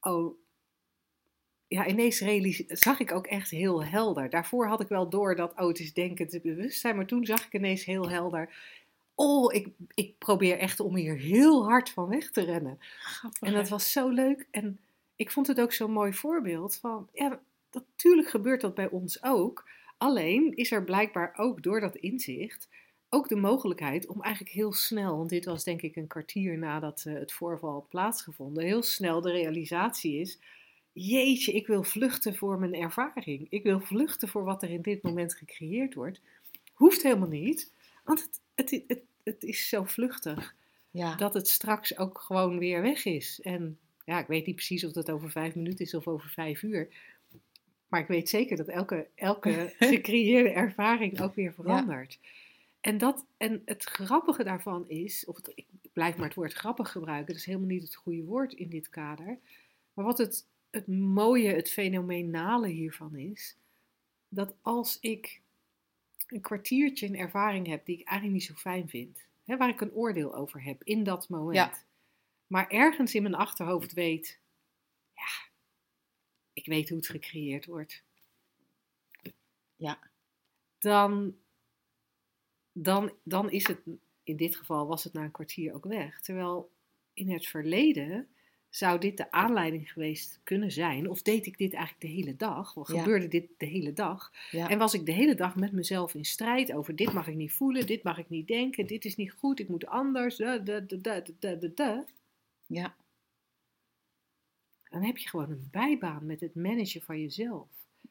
[0.00, 0.36] oh,
[1.72, 2.22] ja, ineens
[2.68, 4.30] zag ik ook echt heel helder.
[4.30, 6.96] Daarvoor had ik wel door dat, oh, het is denken, het is bewustzijn.
[6.96, 8.54] Maar toen zag ik ineens heel helder,
[9.14, 12.78] oh, ik, ik probeer echt om hier heel hard van weg te rennen.
[12.80, 14.46] Grappig, en dat was zo leuk.
[14.50, 14.78] En
[15.16, 17.40] ik vond het ook zo'n mooi voorbeeld van, ja,
[17.72, 19.68] natuurlijk gebeurt dat bij ons ook.
[19.98, 22.68] Alleen is er blijkbaar ook door dat inzicht
[23.08, 27.04] ook de mogelijkheid om eigenlijk heel snel, want dit was denk ik een kwartier nadat
[27.06, 30.38] uh, het voorval had plaatsgevonden, heel snel de realisatie is
[30.92, 33.46] jeetje, ik wil vluchten voor mijn ervaring.
[33.48, 36.20] Ik wil vluchten voor wat er in dit moment gecreëerd wordt.
[36.72, 37.72] Hoeft helemaal niet,
[38.04, 40.54] want het, het, het, het is zo vluchtig
[40.90, 43.40] Ja, dat het straks ook gewoon weer weg is.
[43.40, 46.62] En ja, ik weet niet precies of dat over vijf minuten is of over vijf
[46.62, 46.88] uur.
[47.88, 52.18] Maar ik weet zeker dat elke, elke gecreëerde ervaring ook weer verandert.
[52.80, 56.90] En, dat, en het grappige daarvan is, of het, ik blijf maar het woord grappig
[56.90, 59.38] gebruiken, dat is helemaal niet het goede woord in dit kader.
[59.94, 63.56] Maar wat het, het mooie, het fenomenale hiervan is,
[64.28, 65.40] dat als ik
[66.26, 69.80] een kwartiertje een ervaring heb die ik eigenlijk niet zo fijn vind, hè, waar ik
[69.80, 71.84] een oordeel over heb in dat moment, Ja.
[72.46, 74.40] maar ergens in mijn achterhoofd weet,
[75.14, 75.50] ja,
[76.52, 78.02] ik weet hoe het gecreëerd wordt.
[79.76, 80.10] Ja.
[80.78, 81.36] Dan,
[82.72, 83.80] dan, dan is het,
[84.22, 86.20] in dit geval was het na een kwartier ook weg.
[86.20, 86.70] Terwijl
[87.12, 88.28] in het verleden
[88.74, 91.10] zou dit de aanleiding geweest kunnen zijn?
[91.10, 92.76] Of deed ik dit eigenlijk de hele dag?
[92.76, 94.32] Of gebeurde dit de hele dag?
[94.50, 97.52] En was ik de hele dag met mezelf in strijd over dit mag ik niet
[97.52, 100.36] voelen, dit mag ik niet denken, dit is niet goed, ik moet anders.
[100.36, 100.80] Da, da,
[101.74, 102.04] da,
[102.66, 102.94] ja.
[104.88, 107.68] Dan heb je gewoon een bijbaan met het managen van jezelf.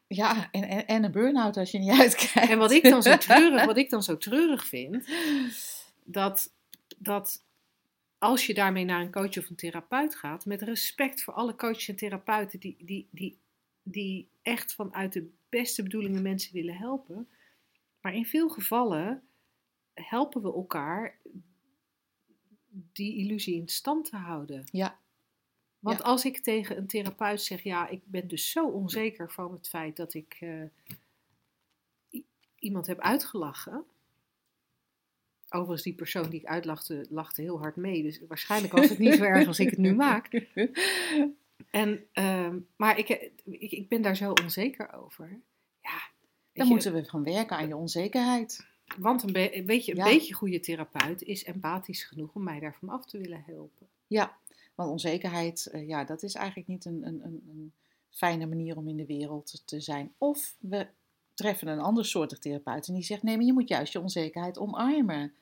[0.07, 2.49] Ja, en, en, en een burn-out als je niet uitkijkt.
[2.49, 5.07] En wat ik dan zo treurig, wat ik dan zo treurig vind,
[6.03, 6.53] dat,
[6.97, 7.43] dat
[8.21, 11.87] als je daarmee naar een coach of een therapeut gaat, met respect voor alle coaches
[11.87, 13.37] en therapeuten die, die, die,
[13.83, 17.27] die echt vanuit de beste bedoelingen mensen willen helpen,
[18.01, 19.23] maar in veel gevallen
[19.93, 21.17] helpen we elkaar
[22.93, 24.63] die illusie in stand te houden.
[24.71, 24.99] Ja,
[25.79, 26.03] Want Ja.
[26.05, 29.95] als ik tegen een therapeut zeg, ja, ik ben dus zo onzeker van het feit
[29.95, 30.63] dat ik eh,
[32.59, 33.85] iemand heb uitgelachen.
[35.53, 38.03] Overigens, die persoon die ik uitlachte, lachte heel hard mee.
[38.03, 40.29] Dus waarschijnlijk was het niet zo erg als ik het nu maak.
[41.71, 43.09] En, ehm, maar ik,
[43.45, 45.39] ik, ik ben daar zo onzeker over.
[45.81, 45.99] Ja,
[46.53, 48.65] dan je, moeten we gaan werken aan je onzekerheid.
[48.97, 50.03] Want een, be- weet je, een Ja.
[50.03, 53.87] beetje goede therapeut is empathisch genoeg om mij daarvan af te willen helpen.
[54.07, 54.37] Ja,
[54.75, 57.73] want onzekerheid, eh, ja, dat is eigenlijk niet een, een, een, een
[58.09, 60.13] fijne manier om in de wereld te zijn.
[60.17, 60.87] Of we
[61.41, 64.57] treffen een ander soortig therapeut en die zegt, nee, maar je moet juist je onzekerheid
[64.57, 65.33] omarmen.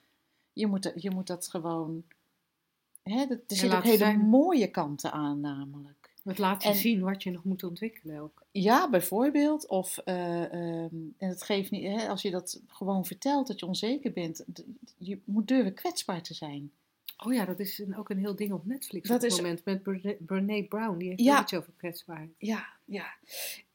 [0.54, 2.04] Je moet, je moet dat gewoon,
[3.04, 4.20] hè, dat- er zitten ook hele zijn.
[4.20, 5.98] mooie kanten aan namelijk.
[6.24, 8.44] Het laat je En- zien wat je nog moet ontwikkelen ook.
[8.52, 9.68] Ja, bijvoorbeeld.
[9.68, 13.66] Of, eh, ehm, en het geeft niet, hè, als je dat gewoon vertelt, dat je
[13.66, 14.46] onzeker bent,
[14.98, 16.72] je moet durven kwetsbaar te zijn.
[17.26, 19.38] Oh ja, dat is een, ook een heel ding op Netflix Dat op het is-
[19.38, 20.98] moment met Brene- Brene Brown.
[20.98, 21.36] Die heeft Ja.
[21.38, 22.30] ook iets over kwetsbaarheid.
[22.38, 23.06] Ja, ja.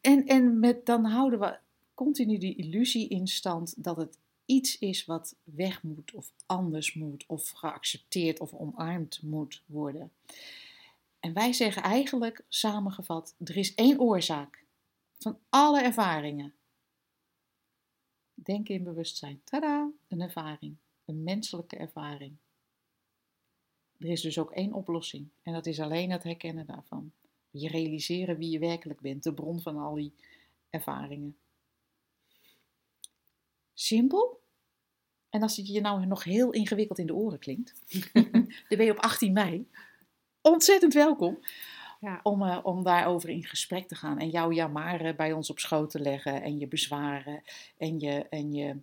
[0.01, 1.57] En, en met, dan houden we
[1.95, 7.25] continu die illusie in stand dat het iets is wat weg moet, of anders moet,
[7.27, 10.13] of geaccepteerd of omarmd moet worden.
[11.21, 14.65] En wij zeggen eigenlijk, samengevat, er is één oorzaak
[15.19, 16.55] van alle ervaringen.
[18.35, 19.41] Denken in bewustzijn.
[19.45, 20.77] Tada, een ervaring.
[21.05, 22.37] Een menselijke ervaring.
[23.99, 25.29] Er is dus ook één oplossing.
[25.43, 27.13] En dat is alleen het herkennen daarvan.
[27.51, 30.13] Je realiseren wie je werkelijk bent, de bron van al die
[30.71, 31.37] ervaringen.
[33.75, 34.43] Simpel.
[35.31, 37.75] En als het je nou nog heel ingewikkeld in de oren klinkt,
[38.13, 39.69] dan ben je op 18 mei
[40.41, 41.39] ontzettend welkom
[42.01, 42.21] Ja.
[42.23, 44.19] om, eh, om daarover in gesprek te gaan.
[44.19, 47.43] En jouw jamaren bij ons op schoot te leggen en je bezwaren
[47.79, 48.77] en je, en je,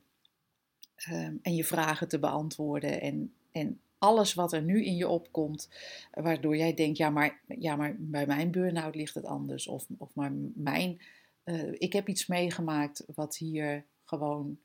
[0.95, 3.01] ehm, en je vragen te beantwoorden.
[3.01, 5.69] En, en alles wat er nu in je opkomt,
[6.11, 9.67] waardoor jij denkt, ja maar, ja, maar bij mijn burn-out ligt het anders.
[9.67, 11.01] Of, of maar mijn,
[11.43, 14.59] eh, ik heb iets meegemaakt wat hier gewoon,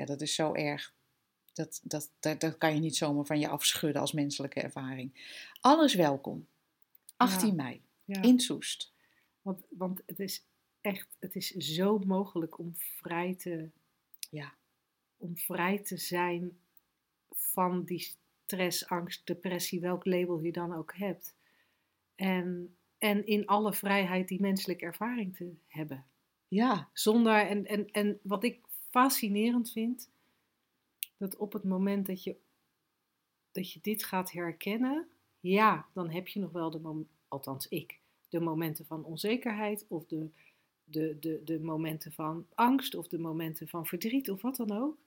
[0.00, 0.94] ja dat is zo erg.
[1.52, 5.38] Dat, dat, dat, dat kan je niet zomaar van je afschudden als menselijke ervaring.
[5.60, 6.46] Alles welkom.
[7.16, 7.54] 18 Ja.
[7.54, 8.22] mei Ja.
[8.22, 8.92] in Soest.
[9.42, 10.44] Want, want het is
[10.80, 13.70] echt, het is zo mogelijk om vrij te,
[14.30, 14.54] Ja.
[15.16, 16.58] om vrij te zijn
[17.30, 21.34] van die stress, angst, depressie, welk label je dan ook hebt.
[22.14, 26.04] En, en in alle vrijheid die menselijke ervaring te hebben.
[26.48, 28.60] Ja, Zonder, en, en, en wat ik
[28.90, 30.08] fascinerend vind,
[31.16, 32.36] dat op het moment dat je,
[33.52, 35.08] dat je dit gaat herkennen,
[35.40, 37.98] ja, dan heb je nog wel de momenten, althans ik,
[38.28, 40.28] de momenten van onzekerheid of de,
[40.84, 44.98] de, de, de momenten van angst of de momenten van verdriet of wat dan ook.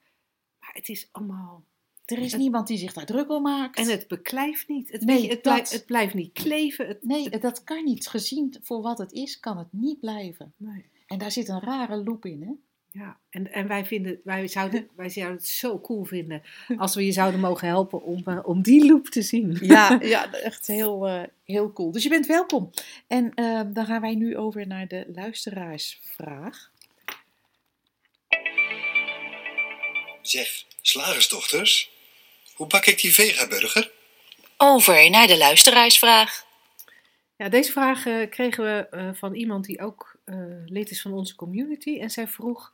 [0.59, 1.63] Maar het is allemaal,
[2.05, 3.77] er is Het- niemand die zich daar druk om maakt.
[3.77, 4.91] en het beklijft niet.
[4.91, 6.87] Het, Nee, het, dat- het blijft niet kleven.
[6.87, 8.07] Het, Nee, dat kan niet.
[8.07, 10.53] Gezien voor wat het is, kan het niet blijven.
[10.57, 10.85] nee.
[11.07, 12.51] En daar zit een rare loop in, hè?
[12.93, 16.43] Ja, en, en wij, vinden, wij, zouden, wij zouden het zo cool vinden
[16.77, 19.57] als we je zouden mogen helpen om, eh, om die loop te zien.
[19.73, 21.91] Ja, ja echt heel, eh, heel cool.
[21.91, 22.71] Dus je bent welkom.
[23.07, 26.71] En eh, dan gaan wij nu over naar de luisteraarsvraag.
[30.21, 31.91] Zeg, slagersdochters,
[32.53, 33.91] hoe bak ik die vegaburger?
[34.57, 36.45] Over naar de luisteraarsvraag.
[37.43, 41.13] Ja, deze vraag eh, kregen we eh, van iemand die ook eh, lid is van
[41.13, 41.99] onze community.
[41.99, 42.73] En zij vroeg: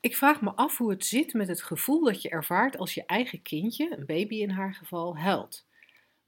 [0.00, 3.06] Ik vraag me af hoe het zit met het gevoel dat je ervaart als je
[3.06, 5.66] eigen kindje, een baby in haar geval, huilt.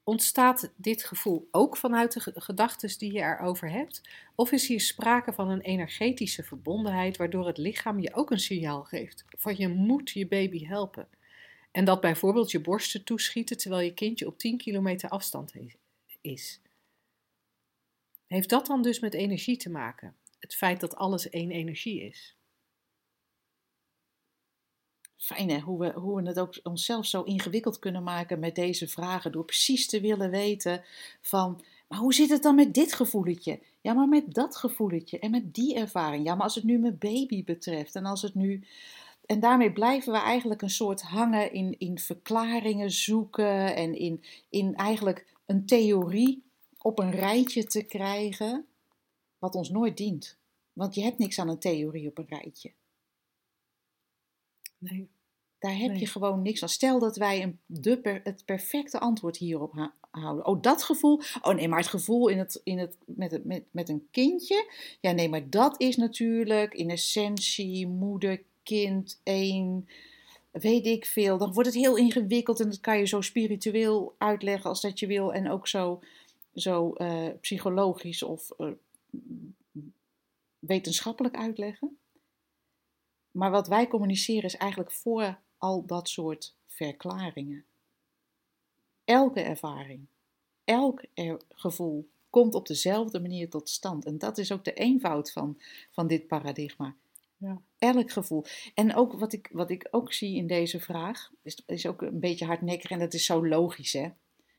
[0.03, 4.01] Ontstaat dit gevoel ook vanuit de gedachten die je erover hebt?
[4.35, 8.83] Of is hier sprake van een energetische verbondenheid waardoor het lichaam je ook een signaal
[8.83, 11.07] geeft van je moet je baby helpen?
[11.71, 15.53] En dat bijvoorbeeld je borsten toeschieten terwijl je kindje op 10 kilometer afstand
[16.21, 16.61] is.
[18.27, 20.15] Heeft dat dan dus met energie te maken?
[20.39, 22.35] Het feit dat alles één energie is?
[25.21, 28.87] Fijn hè, hoe we, hoe we het ook onszelf zo ingewikkeld kunnen maken met deze
[28.87, 29.31] vragen.
[29.31, 30.83] Door precies te willen weten
[31.21, 33.59] van, maar hoe zit het dan met dit gevoeletje?
[33.81, 36.25] Ja, maar met dat gevoeletje en met die ervaring.
[36.25, 38.63] Ja, maar als het nu mijn baby betreft en als het nu...
[39.25, 44.75] En daarmee blijven we eigenlijk een soort hangen in, in verklaringen zoeken en in, in
[44.75, 46.43] eigenlijk een theorie
[46.77, 48.65] op een rijtje te krijgen
[49.39, 50.37] wat ons nooit dient.
[50.73, 52.71] Want je hebt niks aan een theorie op een rijtje.
[54.81, 55.07] Nee.
[55.59, 55.99] Daar heb Nee.
[55.99, 56.69] je gewoon niks aan.
[56.69, 60.45] Stel dat wij een, de per- het perfecte antwoord hierop ha- houden.
[60.45, 61.21] Oh, dat gevoel.
[61.41, 64.71] Oh nee, maar het gevoel in het, in het, met, het, met, met een kindje.
[65.01, 69.87] Ja, nee, maar dat is natuurlijk in essentie moeder, kind, één.
[70.51, 71.37] Weet ik veel.
[71.37, 75.07] Dan wordt het heel ingewikkeld en dat kan je zo spiritueel uitleggen als dat je
[75.07, 75.33] wil.
[75.33, 75.99] En ook zo,
[76.55, 78.67] zo eh, psychologisch of eh,
[80.59, 81.97] wetenschappelijk uitleggen.
[83.31, 87.65] Maar wat wij communiceren is eigenlijk voor al dat soort verklaringen.
[89.05, 90.05] Elke ervaring,
[90.63, 94.05] elk er- gevoel komt op dezelfde manier tot stand.
[94.05, 96.95] En dat is ook de eenvoud van, van dit paradigma.
[97.37, 97.61] Ja.
[97.77, 98.45] Elk gevoel.
[98.73, 102.19] En ook wat ik, wat ik ook zie in deze vraag, is, is ook een
[102.19, 104.09] beetje hardnekkig en dat is zo logisch hè.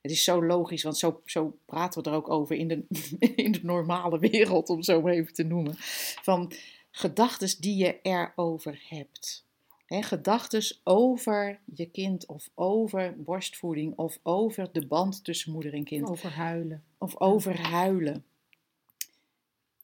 [0.01, 2.85] Het is zo logisch, want zo, zo praten we er ook over in de,
[3.45, 5.75] in de normale wereld, om zo maar even te noemen.
[6.23, 6.53] Van
[6.93, 9.45] gedachten die je erover hebt.
[9.87, 16.09] Gedachten over je kind of over borstvoeding of over de band tussen moeder en kind
[16.09, 16.85] Over huilen.
[16.99, 18.25] of over huilen.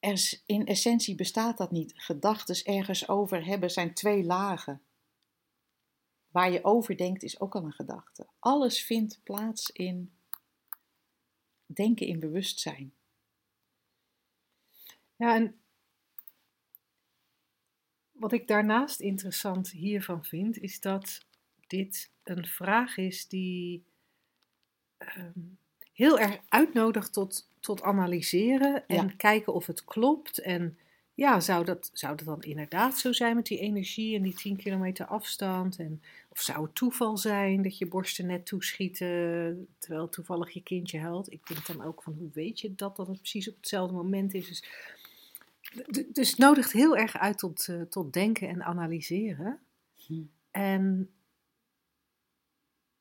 [0.00, 1.92] Er in essentie bestaat dat niet.
[1.96, 4.82] Gedachten ergens over hebben zijn twee lagen.
[6.30, 8.26] Waar je over denkt is ook al een gedachte.
[8.38, 10.12] Alles vindt plaats in
[11.66, 12.92] denken in bewustzijn.
[15.16, 15.60] Ja, en
[18.18, 21.26] wat ik daarnaast interessant hiervan vind, is dat
[21.66, 23.84] dit een vraag is die
[24.98, 25.40] ehm,
[25.92, 29.12] heel erg uitnodigt tot, tot analyseren en Ja.
[29.16, 30.38] kijken of het klopt.
[30.38, 30.78] En
[31.14, 34.56] ja, zou dat, zou dat dan inderdaad zo zijn met die energie en die 10
[34.56, 35.78] kilometer afstand?
[35.78, 40.98] En, of zou het toeval zijn dat je borsten net toeschieten terwijl toevallig je kindje
[40.98, 41.32] huilt?
[41.32, 44.34] Ik denk dan ook van hoe weet je dat dat het precies op hetzelfde moment
[44.34, 44.46] is?
[44.48, 44.64] Dus
[46.10, 49.60] Dus het nodigt heel erg uit tot, eh, tot denken en analyseren.
[50.06, 50.22] Hm.
[50.50, 51.10] En,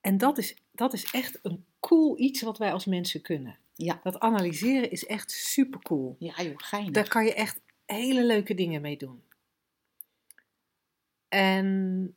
[0.01, 3.57] en dat, is, dat is echt een cool iets wat wij als mensen kunnen.
[3.73, 3.99] Ja.
[4.03, 6.15] Dat analyseren is echt super cool.
[6.19, 6.93] Ja, joh, geinig.
[6.93, 9.23] Daar kan je echt hele leuke dingen mee doen.
[11.27, 12.15] En,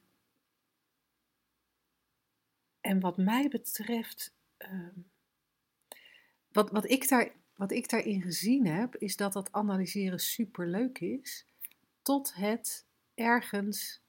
[2.81, 4.99] en wat mij betreft, ehm,
[6.49, 10.99] wat, wat, ik daar, wat ik daarin gezien heb, is dat dat analyseren super leuk
[10.99, 11.45] is,
[12.03, 14.01] tot het ergens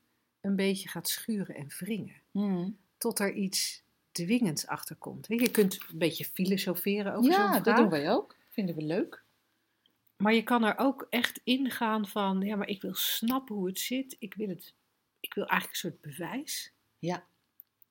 [0.41, 2.21] een beetje gaat schuren en wringen.
[2.31, 2.69] Hm.
[2.97, 5.25] Tot er iets dwingends achter komt.
[5.29, 7.63] Je kunt een beetje filosoferen over zo'n Ja, vraag.
[7.63, 8.35] dat doen wij ook.
[8.49, 9.23] Vinden we leuk.
[10.17, 13.79] Maar je kan er ook echt ingaan van, ja, maar ik wil snappen hoe het
[13.79, 14.15] zit.
[14.19, 14.73] Ik wil, het,
[15.19, 17.25] ik wil eigenlijk een soort bewijs Ja.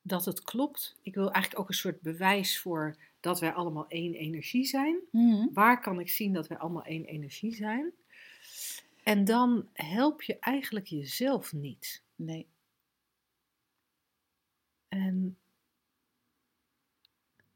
[0.02, 0.96] dat het klopt.
[1.02, 5.00] Ik wil eigenlijk ook een soort bewijs voor dat wij allemaal één energie zijn.
[5.10, 5.46] Hm.
[5.52, 7.92] Waar kan ik zien dat wij allemaal één energie zijn?
[9.02, 12.02] En dan help je eigenlijk jezelf niet.
[12.16, 12.46] Nee.
[14.88, 15.36] En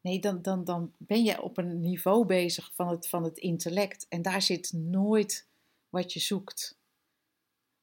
[0.05, 4.07] Nee, dan, dan, dan ben je op een niveau bezig van het, van het intellect.
[4.09, 5.47] En daar zit nooit
[5.89, 6.79] wat je zoekt.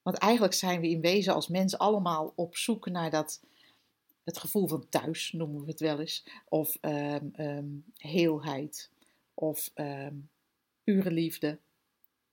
[0.02, 3.42] Want eigenlijk zijn we in wezen als mens allemaal op zoek naar dat,
[4.24, 6.26] het gevoel van thuis, noemen we het wel eens.
[6.46, 7.66] Of ehm,
[7.98, 8.90] heelheid.
[9.34, 10.16] Of ehm,
[10.84, 11.60] pure liefde.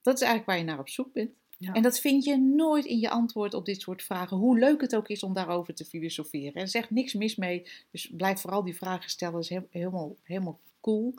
[0.02, 1.30] Dat is eigenlijk waar je naar op zoek bent.
[1.58, 1.72] Ja.
[1.72, 4.36] En dat vind je nooit in je antwoord op dit soort vragen.
[4.36, 6.54] Hoe leuk het ook is om daarover te filosoferen.
[6.54, 7.66] Er is echt niks mis mee.
[7.90, 9.34] Dus blijf vooral die vragen stellen.
[9.34, 11.14] Dat is he- helemaal, helemaal cool.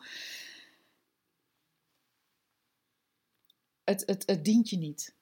[3.84, 5.15] Het, het, het dient je niet.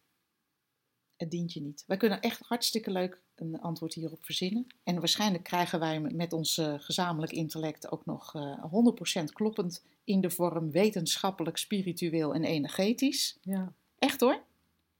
[1.17, 1.83] Het dient je niet.
[1.87, 4.67] Wij kunnen echt hartstikke leuk een antwoord hierop verzinnen.
[4.83, 10.21] En waarschijnlijk krijgen wij met- ons eh, gezamenlijk intellect ook nog eh 100% kloppend in
[10.21, 13.37] de vorm wetenschappelijk, spiritueel en energetisch.
[13.41, 13.73] Ja.
[13.99, 14.41] Echt hoor.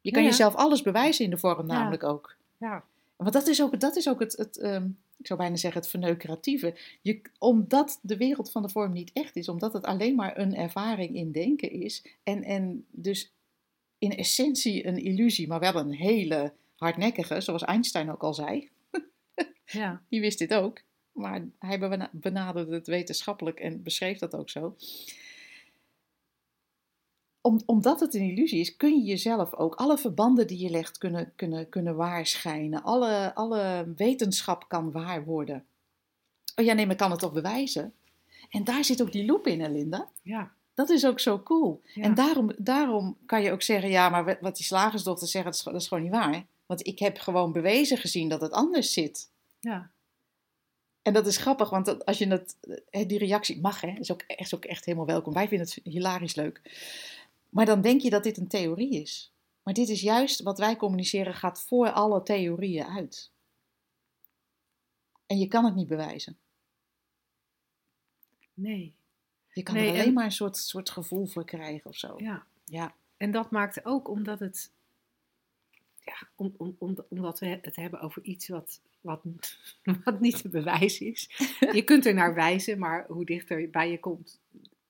[0.02, 0.34] Je kan Ja, ja.
[0.36, 2.36] jezelf alles bewijzen in de vorm namelijk ook.
[2.58, 2.84] Ja.
[3.16, 5.90] Want dat is ook, dat is ook het, het ehm, ik zou bijna zeggen het
[5.90, 6.76] verneukeratieve.
[7.02, 10.56] Je, omdat de wereld van de vorm niet echt is, omdat het alleen maar een
[10.56, 12.06] ervaring in denken is.
[12.24, 13.32] En, en dus
[13.98, 18.70] in essentie een illusie, maar wel een hele hardnekkige, zoals Einstein ook al zei.
[19.66, 20.02] Ja.
[20.10, 20.82] Die wist dit ook.
[21.12, 24.76] Maar hij bena- benaderde het wetenschappelijk en beschreef dat ook zo.
[27.42, 30.98] Om, omdat het een illusie is, kun je jezelf ook alle verbanden die je legt
[30.98, 32.84] kunnen, kunnen, kunnen waarschijnen.
[32.84, 35.66] Alle, alle wetenschap kan waar worden.
[36.56, 37.94] Oh ja, nee, maar kan het toch bewijzen?
[38.50, 40.10] En daar zit ook die loop in, hè, Linda.
[40.22, 40.52] Ja.
[40.78, 41.82] Dat is ook zo cool.
[41.84, 42.04] Ja.
[42.04, 45.64] En daarom, daarom kan je ook zeggen, ja, maar wat- die slagersdochter zegt, dat is,
[45.64, 46.46] dat is gewoon niet waar.
[46.66, 49.30] Want ik heb gewoon bewezen gezien dat het anders zit.
[49.60, 49.92] Ja.
[51.02, 52.58] En dat is grappig, want als je dat,
[53.08, 55.34] die reactie mag, hè, is ook, is ook echt helemaal welkom.
[55.34, 56.62] Wij vinden het hilarisch leuk.
[57.50, 59.32] Maar dan denk je dat dit een theorie is.
[59.64, 63.32] Maar dit is juist wat wij communiceren, gaat voor alle theorieën uit.
[65.26, 66.38] En je kan het niet bewijzen.
[68.54, 68.96] Nee.
[69.58, 72.14] Je kan Nee, er alleen en- maar een soort, soort gevoel voor krijgen of zo.
[72.18, 72.46] Ja.
[72.66, 72.96] Ja.
[73.18, 74.72] En dat maakt ook omdat het.
[76.00, 79.22] Ja, om, om, om, omdat we het hebben over iets wat, wat,
[80.04, 81.30] wat niet te bewijzen is.
[81.74, 84.40] Je kunt er naar wijzen, maar hoe dichter bij je komt,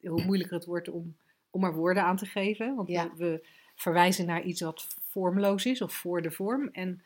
[0.01, 1.15] hoe moeilijker het wordt om,
[1.49, 2.75] om er woorden aan te geven.
[2.75, 3.09] Want Ja.
[3.09, 6.69] we, we verwijzen naar iets wat vormloos is of voor de vorm.
[6.71, 7.01] En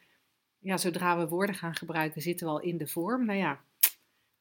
[0.60, 3.26] ja, zodra we woorden gaan gebruiken, zitten we al in de vorm.
[3.26, 3.62] Nou ja,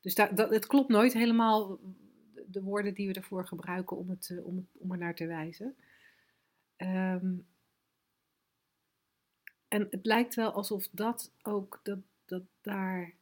[0.01, 1.79] dus dat, dat, het klopt nooit helemaal
[2.53, 5.15] de, de woorden die we ervoor gebruiken om, het, eh, om, het, om er naar
[5.15, 5.77] te wijzen.
[6.77, 7.33] Ehm,
[9.69, 13.15] en het lijkt wel alsof dat ook, dat, dat daar,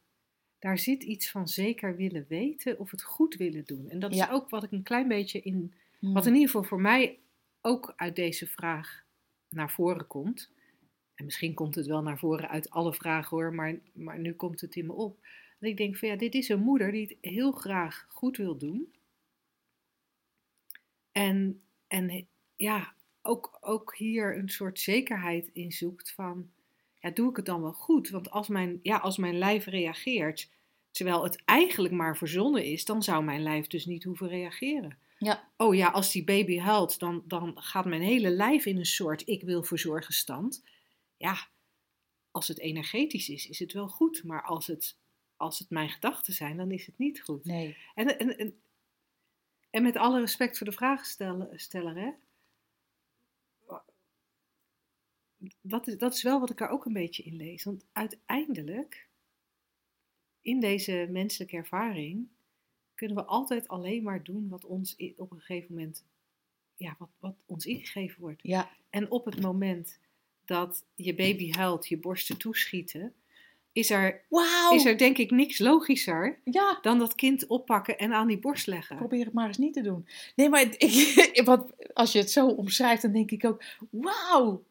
[0.59, 3.89] daar zit iets van zeker willen weten of het goed willen doen.
[3.91, 4.27] En dat Ja.
[4.27, 6.13] is ook wat ik een klein beetje in, Hmm.
[6.13, 7.19] wat in ieder geval voor mij
[7.61, 9.05] ook uit deze vraag
[9.49, 10.51] naar voren komt.
[11.15, 14.61] En misschien komt het wel naar voren uit alle vragen hoor, maar, maar nu komt
[14.61, 15.19] het in me op.
[15.59, 18.57] Dat ik denk van ja, dit is een moeder die het heel graag goed wil
[18.59, 18.93] doen.
[21.19, 26.51] En, en ja, ook, ook hier een soort zekerheid in zoekt van,
[27.01, 28.09] ja, doe ik het dan wel goed?
[28.09, 30.51] Want als mijn, ja, als mijn lijf reageert,
[30.91, 34.99] terwijl het eigenlijk maar verzonnen is, dan zou mijn lijf dus niet hoeven reageren.
[35.19, 35.51] Ja.
[35.57, 39.29] Oh ja, als die baby huilt, dan, dan gaat mijn hele lijf in een soort
[39.29, 40.65] ik wil verzorgen stand.
[41.17, 41.49] Ja,
[42.31, 44.25] als het energetisch is, is het wel goed.
[44.25, 44.97] Maar als het,
[45.37, 47.45] als het mijn gedachten zijn, dan is het niet goed.
[47.45, 47.77] Nee.
[47.95, 48.61] En, en, en,
[49.71, 52.11] en met alle respect voor de vraagsteller, hè.
[55.61, 57.65] Dat is, dat is wel wat ik er ook een beetje in lees.
[57.65, 59.09] Want uiteindelijk,
[60.41, 62.29] in deze menselijke ervaring,
[62.95, 66.05] kunnen we altijd alleen maar doen wat ons op een gegeven moment,
[66.77, 68.43] ja, wat, wat ons ingegeven wordt.
[68.43, 68.71] Ja.
[68.91, 69.99] En op het moment
[70.45, 73.15] dat je baby huilt, je borsten toeschieten,
[73.79, 74.75] is er, Wauw!
[74.75, 78.67] is er denk ik niks logischer Ja, dan dat kind oppakken en aan die borst
[78.67, 78.97] leggen.
[78.97, 80.09] probeer het maar eens niet te doen.
[80.37, 84.63] Nee, maar ik, wat, als je het zo omschrijft, dan denk ik ook, wauw!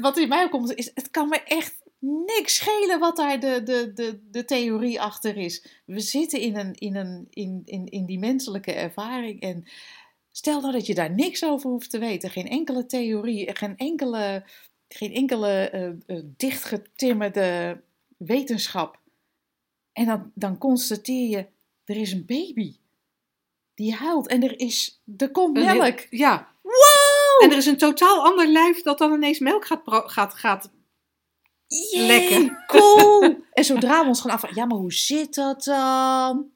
[0.00, 3.92] Wat in mij komt, is het kan me echt niks schelen wat daar de, de,
[3.94, 5.82] de, de theorie achter is.
[5.84, 9.64] We zitten in, een, in, een, in, in, in die menselijke ervaring en
[10.30, 12.30] stel nou dat je daar niks over hoeft te weten.
[12.30, 14.44] Geen enkele theorie, geen enkele,
[14.94, 17.80] geen enkele eh, eh, dichtgetimmerde
[18.16, 18.98] wetenschap.
[19.92, 21.46] En dan, dan constateer je,
[21.84, 22.74] er is een baby.
[23.74, 26.06] Die huilt en er, is, er komt heel- melk.
[26.10, 26.50] ja.
[26.62, 27.42] Wow!
[27.42, 30.70] En er is een totaal ander lijf dat dan ineens melk gaat, gaat, gaat
[31.90, 32.64] lekker.
[32.66, 33.22] Cool!
[33.52, 36.50] en zodra we ons gaan afvragen, ja, maar hoe zit dat dan?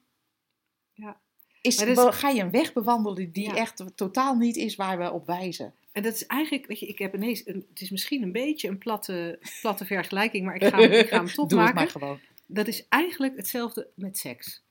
[0.93, 1.21] Ja.
[1.61, 3.55] Is, be- ga je een weg bewandelen die Ja.
[3.55, 5.75] echt totaal niet is waar we op wijzen?
[5.97, 8.69] En dat is eigenlijk, weet je, ik heb ineens, een, het is misschien een beetje
[8.69, 11.75] een platte, platte vergelijking, maar ik ga, hem- ik ga hem toch Doe het maken.
[11.75, 12.21] maar gewoon.
[12.47, 14.63] Dat is eigenlijk hetzelfde met seks.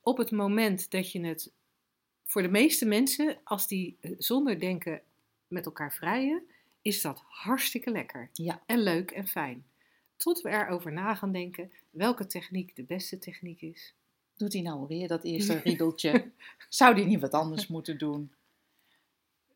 [0.00, 1.50] Op het moment dat je het,
[2.24, 5.00] voor de meeste mensen, als die eh, zonder denken
[5.48, 6.42] met elkaar vrijen,
[6.82, 8.28] is dat hartstikke lekker.
[8.32, 8.62] Ja.
[8.66, 9.64] En leuk en fijn.
[10.16, 13.94] Tot we erover na gaan denken welke techniek de beste techniek is.
[14.36, 16.30] Doet hij nou weer dat eerste riedeltje?
[16.68, 18.32] Zou die niet wat anders moeten doen?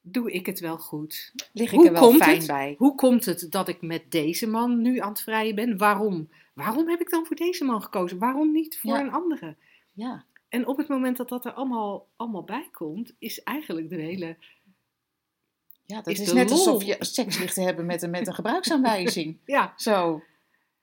[0.09, 1.33] Doe ik het wel goed?
[1.53, 2.47] Lig ik Hoe er wel fijn het?
[2.47, 2.75] bij?
[2.79, 5.77] Hoe komt het dat ik met deze man nu aan het vrijen ben?
[5.79, 6.29] Waarom?
[6.55, 8.19] Waarom heb ik dan voor deze man gekozen?
[8.19, 9.01] Waarom niet voor Ja.
[9.01, 9.57] een andere?
[9.93, 13.97] Ja, En op het moment dat dat er allemaal, allemaal bij komt, is eigenlijk de
[14.01, 14.37] hele...
[15.87, 16.59] ja dat Is net lol.
[16.59, 19.39] alsof je seks ligt te hebben met een, met een gebruiksaanwijzing.
[19.45, 20.23] Ja, Zo.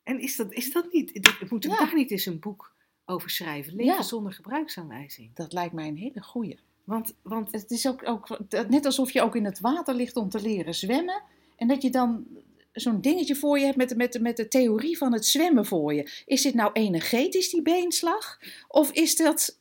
[0.03, 1.15] en is dat, is dat niet...
[1.15, 1.77] Ik moet Ja.
[1.77, 2.71] daar niet eens een boek
[3.05, 3.75] over schrijven.
[3.75, 4.01] Leven Ja.
[4.01, 5.35] zonder gebruiksaanwijzing.
[5.35, 6.59] Dat lijkt mij een hele goeie.
[6.83, 10.29] Want, want Het is ook, ook net alsof je ook in het water ligt om
[10.29, 11.21] te leren zwemmen.
[11.55, 12.25] En dat je dan
[12.71, 15.93] zo'n dingetje voor je hebt met, de- met, met de theorie van het zwemmen voor
[15.93, 16.23] je.
[16.25, 18.39] Is dit nou energetisch, die beenslag?
[18.67, 19.59] Of is dat...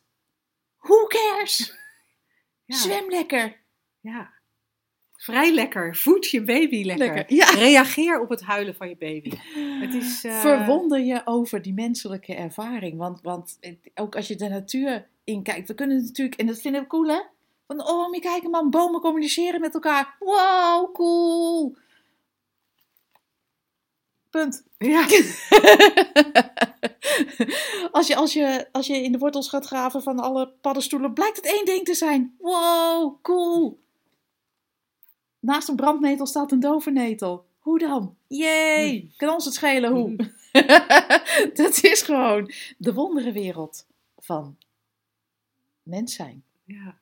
[0.79, 1.75] Who cares?
[2.65, 3.61] ja, Zwem lekker.
[4.01, 4.31] ja,
[5.17, 5.97] vrij lekker.
[5.97, 7.15] Voed je baby lekker.
[7.15, 7.37] Lekker.
[7.37, 7.51] Ja.
[7.69, 9.31] Reageer op het huilen van je baby.
[9.81, 10.25] Het is...
[10.25, 12.97] eh, Verwonder je over die menselijke ervaring.
[12.99, 13.59] Want, want
[13.95, 15.69] ook als je de natuur inkijkt.
[15.69, 17.21] We kunnen natuurlijk, en dat vinden we cool hè.
[17.67, 20.17] Van, oh, je kijken man, bomen communiceren met elkaar.
[20.19, 21.77] Wow, cool.
[24.31, 24.65] Punt.
[24.79, 25.01] Ja,
[27.91, 31.37] als, je, als, je, als je in de wortels gaat graven van alle paddenstoelen, blijkt
[31.37, 32.37] het één ding te zijn.
[32.39, 33.81] Wow, cool.
[35.41, 37.47] Naast een brandnetel staat een dovennetel.
[37.59, 38.17] Hoe dan?
[38.29, 40.17] Jee, kan ons het schelen hoe.
[41.55, 43.87] Dat is gewoon de wonderenwereld
[44.19, 44.57] van
[45.83, 46.45] mens zijn.
[46.65, 47.01] ja.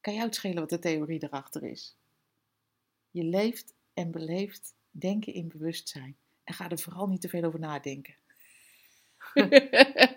[0.00, 1.96] Kan jou het schelen wat de theorie erachter is?
[3.10, 6.16] Je leeft en beleeft denken in bewustzijn.
[6.44, 8.14] En ga er vooral niet te veel over nadenken.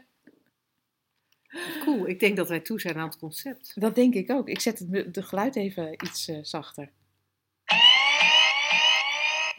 [1.84, 2.07] cool.
[2.07, 3.82] Ik denk dat wij toe zijn aan het concept.
[3.82, 4.47] Dat denk ik ook.
[4.47, 6.91] Ik zet het de geluid even iets eh, zachter.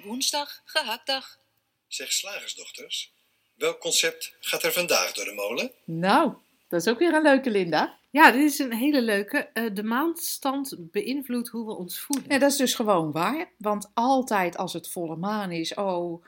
[0.02, 1.40] Woensdag, gehaktdag.
[1.86, 3.12] Zeg slagersdochters,
[3.54, 5.72] welk concept gaat er vandaag door de molen?
[5.84, 6.34] Nou,
[6.68, 8.00] dat is ook weer een leuke Linda.
[8.12, 9.48] Ja, dit is een hele leuke.
[9.52, 12.26] Eh, de maandstand beïnvloedt hoe we ons voelen.
[12.28, 13.52] Ja, dat is dus gewoon waar.
[13.58, 16.24] Want altijd als het volle maan is, oh,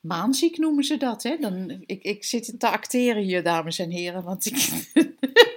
[0.00, 1.22] maanziek noemen ze dat.
[1.22, 1.36] Hè?
[1.36, 4.22] Dan, ik, ik zit te acteren hier, dames en heren.
[4.22, 4.56] Want ik...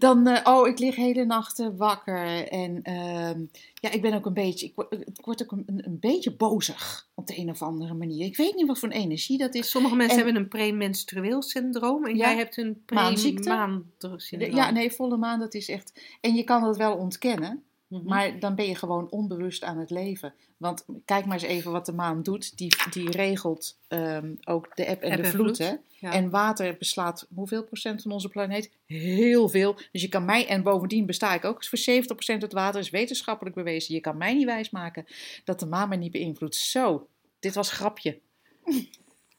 [0.00, 2.48] Dan, eh, oh, ik lig hele nachten wakker.
[2.48, 3.40] En ehm,
[3.74, 7.08] ja, ik ben ook een beetje, ik word, ik word ook een, een beetje bozig
[7.14, 8.26] op de een of andere manier.
[8.26, 9.70] Ik weet niet wat voor een energie dat is.
[9.70, 13.42] Sommige mensen En- hebben een premenstrueel syndroom en Ja, jij hebt een maanziekte.
[13.42, 14.54] pre-maansyndroom.
[14.54, 16.00] Ja, nee, volle maan, dat is echt.
[16.20, 17.62] En je kan dat wel ontkennen.
[17.90, 18.04] Mhm.
[18.04, 20.34] Maar dan ben je gewoon onbewust aan het leven.
[20.56, 22.56] Want kijk maar eens even wat de maan doet.
[22.58, 25.56] Die, die regelt ehm, ook de eb en de vloed.
[25.56, 25.74] vloed, Hè?
[25.88, 26.12] Ja.
[26.12, 28.70] En water beslaat hoeveel procent van onze planeet?
[28.86, 29.74] Heel veel.
[29.92, 33.56] Dus je kan mij, en bovendien besta ik ook voor 70% uit water, is wetenschappelijk
[33.56, 33.94] bewezen.
[33.94, 35.06] Je kan mij niet wijsmaken
[35.44, 36.56] dat de maan mij niet beïnvloedt.
[36.56, 37.06] Zo,
[37.40, 38.18] dit was een grapje.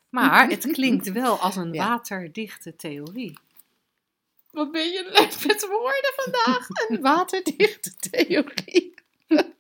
[0.10, 1.88] Maar het klinkt wel als een Ja.
[1.88, 3.38] waterdichte theorie.
[4.52, 6.68] Wat ben je leuk met woorden vandaag?
[6.90, 8.94] Een waterdichte theorie.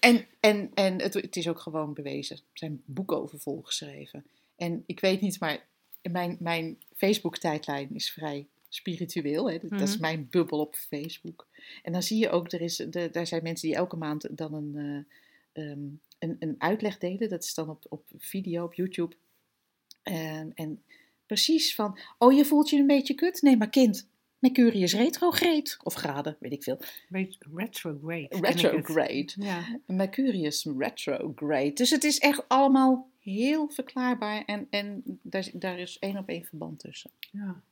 [0.00, 2.36] en en, en het, het is ook gewoon bewezen.
[2.36, 4.26] Er zijn boeken over volgeschreven.
[4.56, 5.66] En ik weet niet, maar
[6.02, 9.50] mijn, mijn Facebook-tijdlijn is vrij spiritueel.
[9.50, 9.58] Hè?
[9.58, 10.00] Dat is Mhm.
[10.00, 11.46] mijn bubbel op Facebook.
[11.82, 14.54] En dan zie je ook, er is, de, daar zijn mensen die elke maand dan
[14.54, 15.06] een,
[15.52, 15.80] eh, ehm,
[16.18, 17.28] een, een uitleg delen.
[17.28, 19.14] Dat is dan op, op video, op YouTube.
[20.02, 20.82] En
[21.34, 23.42] precies van, oh je voelt je een beetje kut?
[23.42, 24.08] Nee, maar kind,
[24.38, 25.76] Mercurius retrograde.
[25.82, 26.80] Of graden, weet ik veel.
[27.54, 28.26] Retrograde.
[28.40, 29.32] Retrograde.
[29.34, 29.80] Ja.
[29.86, 31.72] Mercurius retrograde.
[31.72, 34.44] Dus het is echt allemaal heel verklaarbaar.
[34.44, 37.10] En, en daar, daar is één op één verband tussen.
[37.30, 37.62] Ja.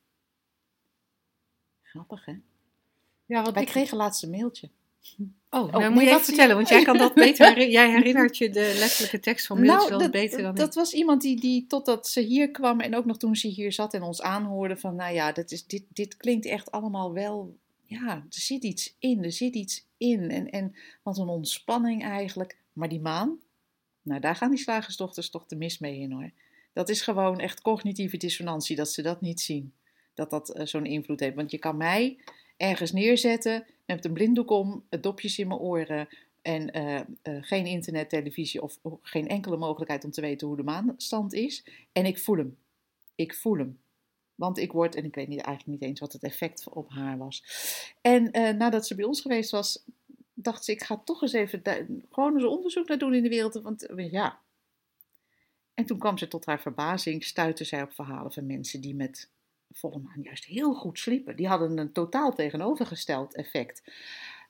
[1.81, 2.33] Grappig, hè?
[3.25, 4.69] Ja, wat Wij ik- kregen laatst een mailtje.
[5.51, 7.69] Oh, Oh, nou nee, moet je wat- vertellen, want jij kan dat beter.
[7.69, 10.73] Jij herinnert je de letterlijke tekst van wel Nou, dat, beter dan dat ik.
[10.73, 13.93] was iemand die, die totdat ze hier kwam en ook nog toen ze hier zat
[13.93, 18.15] en ons aanhoorde van, nou ja, dat is, dit, dit klinkt echt allemaal wel, ja,
[18.15, 20.29] er zit iets in, er zit iets in.
[20.31, 22.57] En, en wat een ontspanning eigenlijk.
[22.73, 23.37] Maar die maan,
[24.01, 26.31] nou daar gaan die slagersdochters toch de mis mee in hoor.
[26.73, 29.73] Dat is gewoon echt cognitieve dissonantie, dat ze dat niet zien.
[30.13, 31.35] Dat dat eh, zo'n invloed heeft.
[31.35, 32.17] Want je kan mij
[32.59, 36.07] ergens neerzetten met een blinddoek om, dopjes in mijn oren,
[36.41, 37.05] en eh, eh,
[37.41, 41.65] geen internet, televisie of, geen enkele mogelijkheid om te weten hoe de maanstand is.
[41.91, 42.57] En ik voel hem.
[43.15, 43.79] Ik voel hem.
[44.35, 47.17] Want ik word, en ik weet niet, eigenlijk niet eens wat het effect op haar
[47.17, 47.43] was.
[48.01, 49.83] En eh, nadat ze bij ons geweest was,
[50.33, 51.61] dacht ze, ik ga toch eens even
[52.11, 53.53] gewoon eens onderzoek naar doen in de wereld.
[53.53, 54.39] Want ja.
[55.73, 59.29] En toen kwam ze tot haar verbazing, stuitte zij op verhalen van mensen die met
[59.71, 61.35] volle maan juist heel goed sliepen.
[61.35, 63.83] Die hadden een totaal tegenovergesteld effect.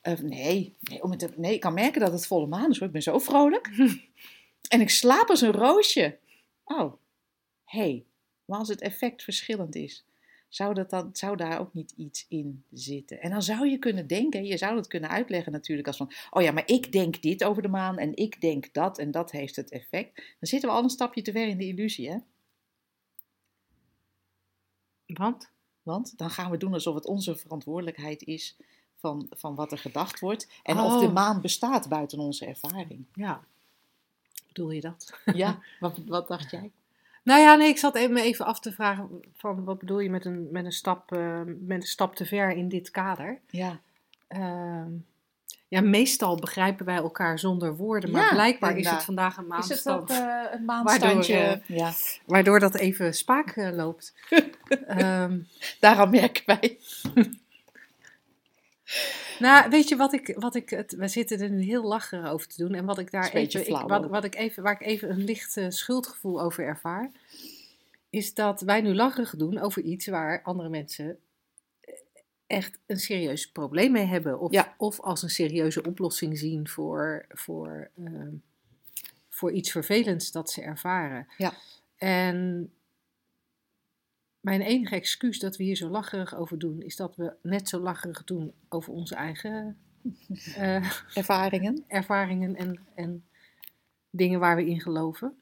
[0.01, 2.87] Eh, nee, nee, om het nee, ik kan merken dat het volle maan is hoor.
[2.87, 3.69] Ik ben zo vrolijk.
[4.73, 6.17] en ik slaap als een roosje.
[6.63, 6.93] Oh,
[7.63, 8.05] hé, hey,
[8.45, 10.05] maar als het effect verschillend is.
[10.49, 13.21] Zou, dat dan, zou daar ook niet iets in zitten?
[13.21, 16.41] En dan zou je kunnen denken, je zou het kunnen uitleggen natuurlijk als van, oh
[16.41, 19.55] ja, maar ik denk dit over de maan en ik denk dat en dat heeft
[19.55, 20.15] het effect.
[20.15, 22.17] Dan zitten we al een stapje te ver in de illusie, hè?
[25.17, 25.49] Want?
[25.83, 28.55] Want dan gaan we doen alsof het onze verantwoordelijkheid is
[28.95, 30.47] van, van wat er gedacht wordt.
[30.63, 31.13] En of de Oh.
[31.13, 33.05] maan bestaat buiten onze ervaring.
[33.13, 33.43] Ja.
[34.47, 35.19] Bedoel je dat?
[35.33, 36.71] Ja, wat, wat dacht jij?
[37.23, 40.09] Nou ja, nee, ik zat even, me even af te vragen van wat bedoel je
[40.09, 43.39] met een, met een, stap, eh, met een stap te ver in dit kader?
[43.49, 43.79] Ja,
[44.27, 44.91] Ehm,
[45.69, 49.69] ja, meestal begrijpen wij elkaar zonder woorden, maar Ja, blijkbaar is het vandaag een is
[49.69, 51.33] het maandstand, ook eh, een maanstandje?
[51.37, 51.93] Waardoor, ja,
[52.25, 54.13] waardoor dat even spaak eh, loopt.
[54.87, 55.39] Ehm,
[55.79, 56.77] daaraan merken wij.
[59.39, 62.47] nou, weet je wat ik, wat ik het, we zitten er nu heel lacherig over
[62.47, 64.63] te doen en wat ik daar is een beetje even, ik, wat, wat ik even,
[64.63, 67.11] waar ik even een licht eh, schuldgevoel over ervaar,
[68.09, 71.28] is dat wij nu lacherig doen over iets waar andere mensen eh,
[72.49, 74.39] echt een serieus probleem mee hebben.
[74.39, 74.75] Of, Ja.
[74.77, 78.33] of als een serieuze oplossing zien voor, voor, ehm,
[79.29, 81.27] voor iets vervelends dat ze ervaren.
[81.37, 81.53] Ja.
[81.97, 82.71] En
[84.39, 87.79] mijn enige excuus dat we hier zo lacherig over doen, is dat we net zo
[87.79, 89.77] lacherig doen over onze eigen
[90.55, 91.83] eh, Ervaringen.
[91.87, 93.25] ervaringen en, en
[94.09, 95.37] dingen waar we in geloven.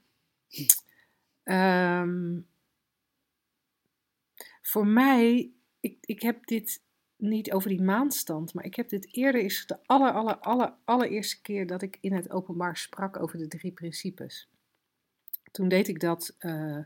[1.44, 2.40] Ehm,
[4.62, 6.82] voor mij, ik, ik heb dit
[7.18, 11.42] niet over die maanstand, maar ik heb dit eerder is de aller, aller, aller, allereerste
[11.42, 14.50] keer dat ik in het openbaar sprak over de drie principes.
[15.52, 16.84] Toen deed ik dat eh, eh,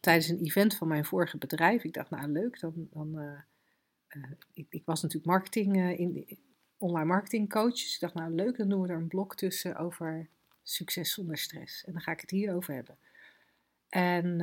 [0.00, 1.84] tijdens een event van mijn vorige bedrijf.
[1.84, 6.38] Ik dacht, nou leuk, dan, dan eh, ik, ik was natuurlijk marketing in,
[6.76, 7.72] online marketing coach.
[7.72, 10.28] Dus ik dacht, nou leuk, dan doen we er een blok tussen over
[10.62, 11.84] succes zonder stress.
[11.84, 12.98] En dan ga ik het hier over hebben.
[13.88, 14.40] En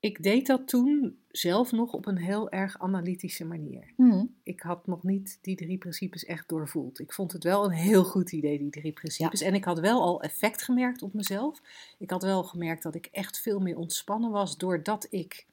[0.00, 3.92] ik deed dat toen zelf nog op een heel erg analytische manier.
[3.96, 4.24] Mhm.
[4.42, 6.98] Ik had nog niet die drie principes echt doorvoeld.
[6.98, 9.40] Ik vond het wel een heel goed idee, die drie principes.
[9.40, 11.60] En ik had wel al effect gemerkt op mezelf.
[11.98, 15.46] Ik had wel gemerkt dat ik echt veel meer ontspannen was doordat ik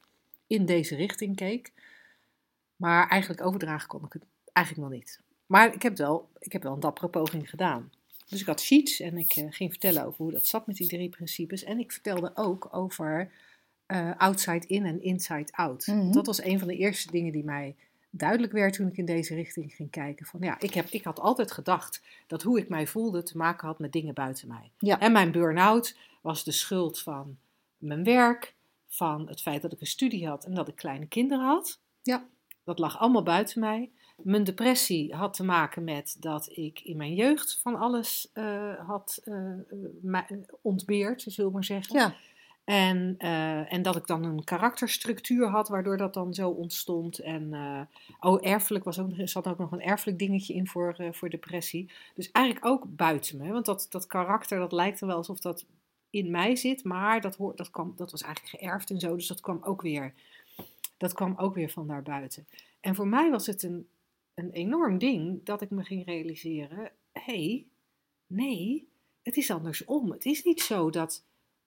[0.47, 1.73] in deze richting keek.
[2.75, 5.19] Maar eigenlijk overdragen kon ik het eigenlijk nog niet.
[5.45, 7.91] Maar ik heb wel, ik heb wel een dappere poging gedaan.
[8.27, 10.87] Dus ik had sheets en ik eh, ging vertellen over hoe dat zat met die
[10.87, 11.63] drie principes.
[11.63, 13.31] En ik vertelde ook over
[13.85, 15.87] eh, outside in en inside out.
[15.87, 16.11] Mhm.
[16.11, 17.75] Dat was een van de eerste dingen die mij
[18.09, 20.25] duidelijk werd toen ik in deze richting ging kijken.
[20.25, 23.67] Van ja, ik, heb, ik had altijd gedacht dat hoe ik mij voelde te maken
[23.67, 24.71] had met dingen buiten mij.
[24.79, 24.99] Ja.
[24.99, 27.37] En mijn burn-out was de schuld van
[27.77, 28.53] mijn werk,
[28.87, 31.79] van het feit dat ik een studie had en dat ik kleine kinderen had.
[32.01, 32.25] Ja.
[32.63, 33.91] Dat lag allemaal buiten mij.
[34.21, 39.21] Mijn depressie had te maken met dat ik in mijn jeugd van alles eh, had
[40.01, 40.27] ma-
[40.61, 41.99] ontbeerd, zullen we maar zeggen.
[41.99, 42.15] Ja,
[42.65, 47.19] En, eh, en dat ik dan een karakterstructuur had, waardoor dat dan zo ontstond.
[47.19, 47.81] En eh,
[48.19, 51.91] oh, erfelijk was ook, zat ook nog een erfelijk dingetje in voor, eh, voor depressie.
[52.15, 53.51] Dus eigenlijk ook buiten me.
[53.51, 55.65] Want dat, dat karakter, dat lijkt er wel alsof dat
[56.09, 56.83] in mij zit.
[56.83, 59.15] Maar dat, hoort, dat, kwam, dat was eigenlijk geërfd en zo.
[59.15, 60.13] Dus dat kwam ook weer,
[60.97, 62.47] dat kwam ook weer van daarbuiten.
[62.79, 63.87] En voor mij was het een,
[64.33, 66.91] een enorm ding dat ik me ging realiseren.
[67.11, 67.65] Hé, hey,
[68.27, 68.87] nee,
[69.23, 70.11] het is andersom.
[70.11, 71.24] Het is niet zo dat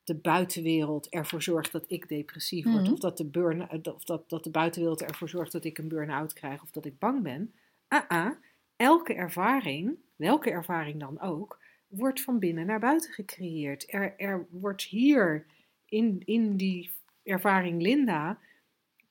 [0.09, 2.83] de buitenwereld ervoor zorgt dat ik depressief word.
[2.83, 2.93] Mhm.
[2.93, 5.89] Of, dat de, burn, eh, of dat, dat de buitenwereld ervoor zorgt dat ik een
[5.89, 6.63] burn-out krijg.
[6.63, 7.53] Of dat ik bang ben.
[7.89, 8.31] Ah, ah,
[8.77, 13.93] elke ervaring, welke ervaring dan ook, wordt van binnen naar buiten gecreëerd.
[13.93, 15.47] Er, er wordt hier
[15.85, 16.91] in, in die
[17.23, 18.39] ervaring Linda,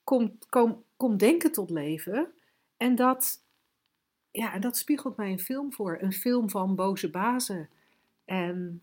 [0.04, 2.32] komt kom, komt denken tot leven.
[2.78, 3.43] En dat,
[4.32, 5.98] ja, en dat spiegelt mij een film voor.
[6.02, 7.70] Een film van boze bazen.
[8.26, 8.82] En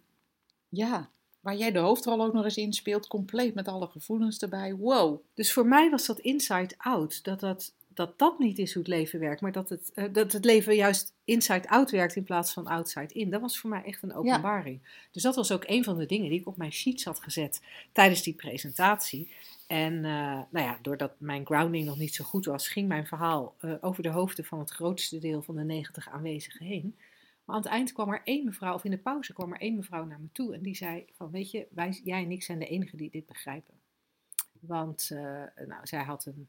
[0.68, 1.12] ja.
[1.44, 4.74] Waar jij de hoofdrol ook nog eens in speelt, compleet met alle gevoelens erbij.
[4.74, 5.20] Wow.
[5.34, 7.24] Dus voor mij was dat inside out.
[7.24, 10.32] Dat dat, dat, dat niet is hoe het leven werkt, maar dat het, eh, dat
[10.32, 13.30] het leven juist inside out werkt in plaats van outside in.
[13.30, 14.80] Dat was voor mij echt een openbaring.
[15.10, 17.60] Dus dat was ook een van de dingen die ik op mijn sheets had gezet
[17.92, 19.30] tijdens die presentatie.
[19.66, 23.54] En eh, nou ja, doordat mijn grounding nog niet zo goed was, ging mijn verhaal
[23.58, 26.96] eh, over de hoofden van het grootste deel van de 90 aanwezigen heen.
[27.44, 29.76] Maar aan het eind kwam er één mevrouw, of in de pauze kwam er één
[29.76, 32.58] mevrouw naar me toe en die zei van, weet je, wij, jij en ik zijn
[32.58, 33.74] de enigen die dit begrijpen.
[34.60, 36.48] Want eh, nou, zij had een.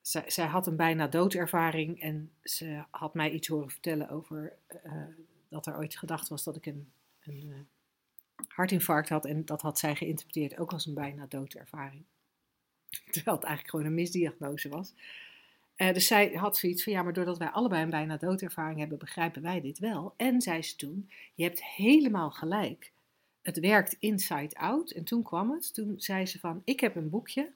[0.00, 5.06] Zij, zij had een bijna doodervaring en ze had mij iets horen vertellen over eh,
[5.48, 9.24] dat er ooit gedacht was dat ik een, een eh, hartinfarct had.
[9.24, 12.04] En dat had zij geïnterpreteerd ook als een bijna doodervaring.
[13.10, 14.94] Terwijl het eigenlijk gewoon een misdiagnose was.
[15.76, 18.98] Eh, dus zij had zoiets van, ja, maar doordat wij allebei een bijna doodervaring hebben,
[18.98, 20.14] begrijpen wij dit wel.
[20.16, 22.92] En zei ze toen, je hebt helemaal gelijk.
[23.42, 24.90] het werkt inside out.
[24.90, 25.74] En toen kwam het.
[25.74, 27.52] Toen zei ze van, ik heb een boekje.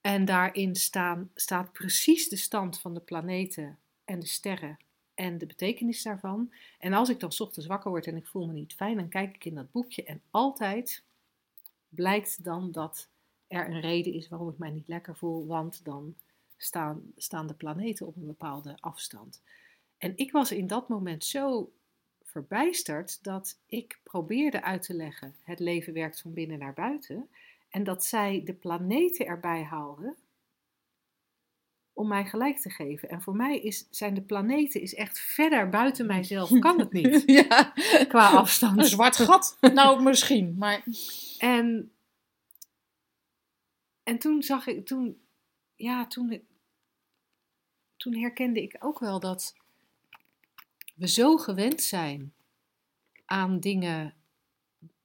[0.00, 4.78] En daarin staan, staat precies de stand van de planeten en de sterren
[5.14, 6.52] en de betekenis daarvan.
[6.78, 9.34] En als ik dan ochtends wakker word en ik voel me niet fijn, dan kijk
[9.34, 11.02] ik in dat boekje en altijd
[11.88, 13.08] blijkt dan dat
[13.46, 16.14] er een reden is waarom ik mij niet lekker voel, want dan
[16.64, 19.42] staan, staan de planeten op een bepaalde afstand.
[19.98, 21.72] En ik was in dat moment zo
[22.24, 27.28] verbijsterd dat ik probeerde uit te leggen: het leven werkt van binnen naar buiten.
[27.68, 30.14] En dat zij de planeten erbij haalde
[31.92, 33.08] om mij gelijk te geven.
[33.08, 36.58] En voor mij is, zijn de planeten is echt verder buiten mijzelf.
[36.58, 37.22] Kan het niet.
[37.26, 37.72] ja,
[38.08, 38.78] Qua afstand.
[38.78, 39.56] een zwart gat.
[39.60, 40.84] Nou, misschien, maar...
[41.38, 41.92] En,
[44.02, 45.20] en toen zag ik, toen,
[45.74, 46.42] ja, toen,
[48.02, 49.56] toen herkende ik ook wel dat
[50.94, 52.32] we zo gewend zijn
[53.24, 54.14] aan dingen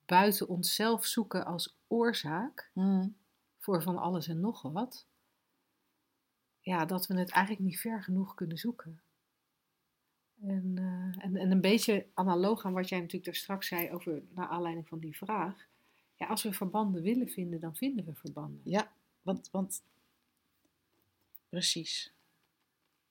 [0.06, 3.16] buiten onszelf zoeken als oorzaak Hmm.
[3.58, 5.06] voor van alles en nog wat.
[6.62, 9.02] Ja, dat we het eigenlijk niet ver genoeg kunnen zoeken.
[10.42, 14.22] En, eh, en, en een beetje analoog aan wat jij natuurlijk daar straks zei over,
[14.30, 15.68] naar aanleiding van die vraag.
[16.16, 18.62] Ja, als we verbanden willen vinden, dan vinden we verbanden.
[18.64, 18.92] Ja,
[19.22, 19.84] want, want...
[21.50, 22.16] Precies.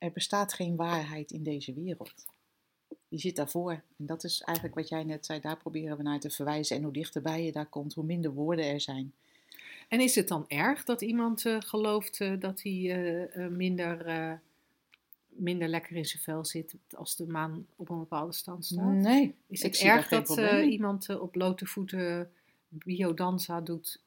[0.07, 2.25] Er bestaat geen waarheid in deze wereld.
[3.09, 3.73] Die zit daarvoor.
[3.73, 5.41] En dat is eigenlijk wat jij net zei.
[5.41, 6.77] Daar proberen we naar te verwijzen.
[6.77, 9.13] En hoe dichterbij je daar komt, hoe minder woorden er zijn.
[9.89, 12.91] En is het dan erg dat iemand eh, gelooft eh, dat hij
[13.31, 14.41] eh, minder,
[15.29, 18.93] minder lekker in zijn vel zit als de maan op een bepaalde stand staat?
[18.93, 19.35] Nee.
[19.47, 22.31] Is ik het erg dat iemand op blote voeten
[22.69, 24.01] biodanza doet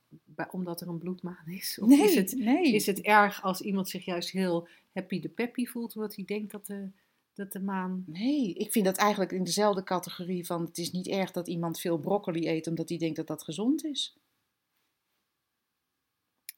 [0.51, 1.79] omdat er een bloedmaan is?
[1.81, 2.73] Of Nee, is, het, nee.
[2.73, 6.51] is het erg als iemand zich juist heel happy de peppy voelt omdat hij denkt
[6.51, 6.91] dat de,
[7.33, 8.03] dat de maan...
[8.07, 10.65] Nee, ik vind dat eigenlijk in dezelfde categorie van...
[10.65, 13.85] Het is niet erg dat iemand veel broccoli eet omdat hij denkt dat dat gezond
[13.85, 14.17] is.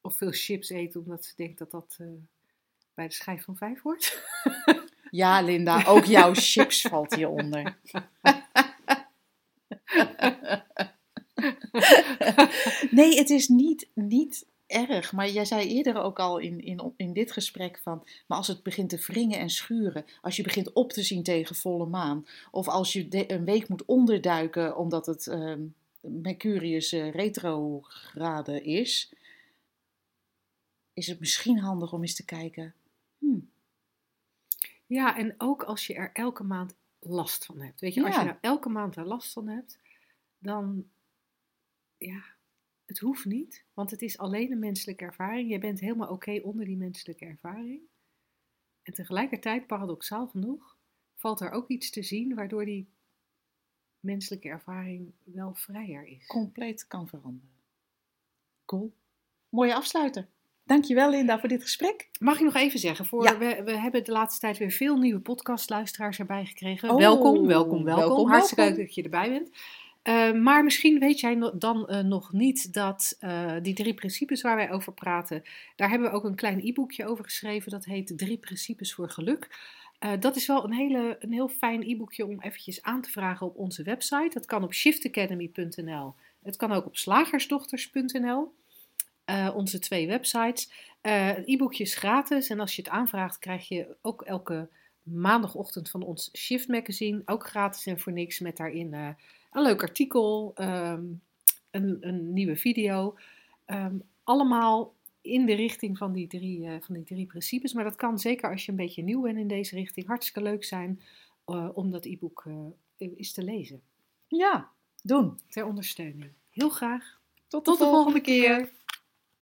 [0.02, 2.08] Of veel chips eet omdat ze denkt dat dat eh,
[2.93, 4.20] bij de schijf van vijf hoort?
[5.12, 7.78] Ja, Linda, ook jouw chips valt hieronder.
[12.92, 15.12] nee, het is niet, niet erg.
[15.14, 18.08] Maar jij zei eerder ook al in, in, in dit gesprek van...
[18.28, 20.06] Maar als het begint te wringen en schuren...
[20.22, 22.26] Als je begint op te zien tegen volle maan...
[22.52, 25.62] Of als je de- een week moet onderduiken omdat het ehm,
[26.00, 29.14] Mercurius eh, retrograde is...
[30.94, 32.74] Is het misschien handig om eens te kijken...
[33.18, 33.50] Hmm,
[34.86, 37.80] Ja, en ook als je er elke maand last van hebt.
[37.80, 39.80] Weet je, als je nou elke maand er last van hebt,
[40.40, 40.86] dan
[42.06, 42.24] ja,
[42.86, 45.49] het hoeft niet, want het is alleen een menselijke ervaring.
[45.52, 47.82] Je bent helemaal oké onder die menselijke ervaring.
[48.84, 50.78] En tegelijkertijd, paradoxaal genoeg,
[51.16, 52.89] valt er ook iets te zien waardoor die
[53.99, 56.26] menselijke ervaring wel vrijer is.
[56.28, 57.49] compleet kan veranderen.
[58.66, 58.93] Cool.
[59.49, 60.28] Mooie afsluiter.
[60.64, 62.10] Dankjewel Linda voor dit gesprek.
[62.20, 63.38] Mag ik nog even zeggen, voor, Ja.
[63.38, 66.89] we, we hebben de laatste tijd weer veel nieuwe podcastluisteraars erbij gekregen.
[66.89, 68.06] Oh, welkom, welkom, welkom.
[68.08, 68.78] welkom, Hartstikke welkom.
[68.80, 69.49] leuk dat je erbij bent.
[70.02, 74.56] Eh, maar misschien weet jij dan eh, nog niet dat eh, die drie principes waar
[74.56, 75.43] wij over praten,
[75.76, 77.72] daar hebben we ook een klein e-boekje over geschreven.
[77.72, 79.70] Dat heet Drie Principes voor Geluk.
[80.20, 83.58] Dat is wel een, hele, een heel fijn e-boekje om eventjes aan te vragen op
[83.58, 84.30] onze website.
[84.34, 86.16] Dat kan op shiftacademy.nl.
[86.43, 88.54] Het kan ook op slagersdochters.nl.
[89.54, 90.72] Onze twee websites.
[91.02, 94.70] Het e-boekje is gratis en als je het aanvraagt krijg je ook elke
[95.04, 97.22] maandagochtend van ons Shift magazine.
[97.26, 99.16] Ook gratis en voor niks met daarin
[99.52, 101.04] een leuk artikel, ehm,
[101.72, 103.18] een, een nieuwe video.
[103.66, 107.74] Ehm, allemaal in de richting van die, drie, eh, van die drie principes.
[107.74, 110.64] Maar dat kan zeker als je een beetje nieuw bent in deze richting hartstikke leuk
[110.64, 111.02] zijn
[111.45, 112.43] eh, om dat e-book
[112.97, 113.82] eh, eens te lezen.
[114.28, 114.70] Ja,
[115.04, 115.39] doen.
[115.49, 116.32] Ter ondersteuning.
[116.49, 117.20] Heel graag.
[117.47, 118.72] Tot Tot de volgende keer.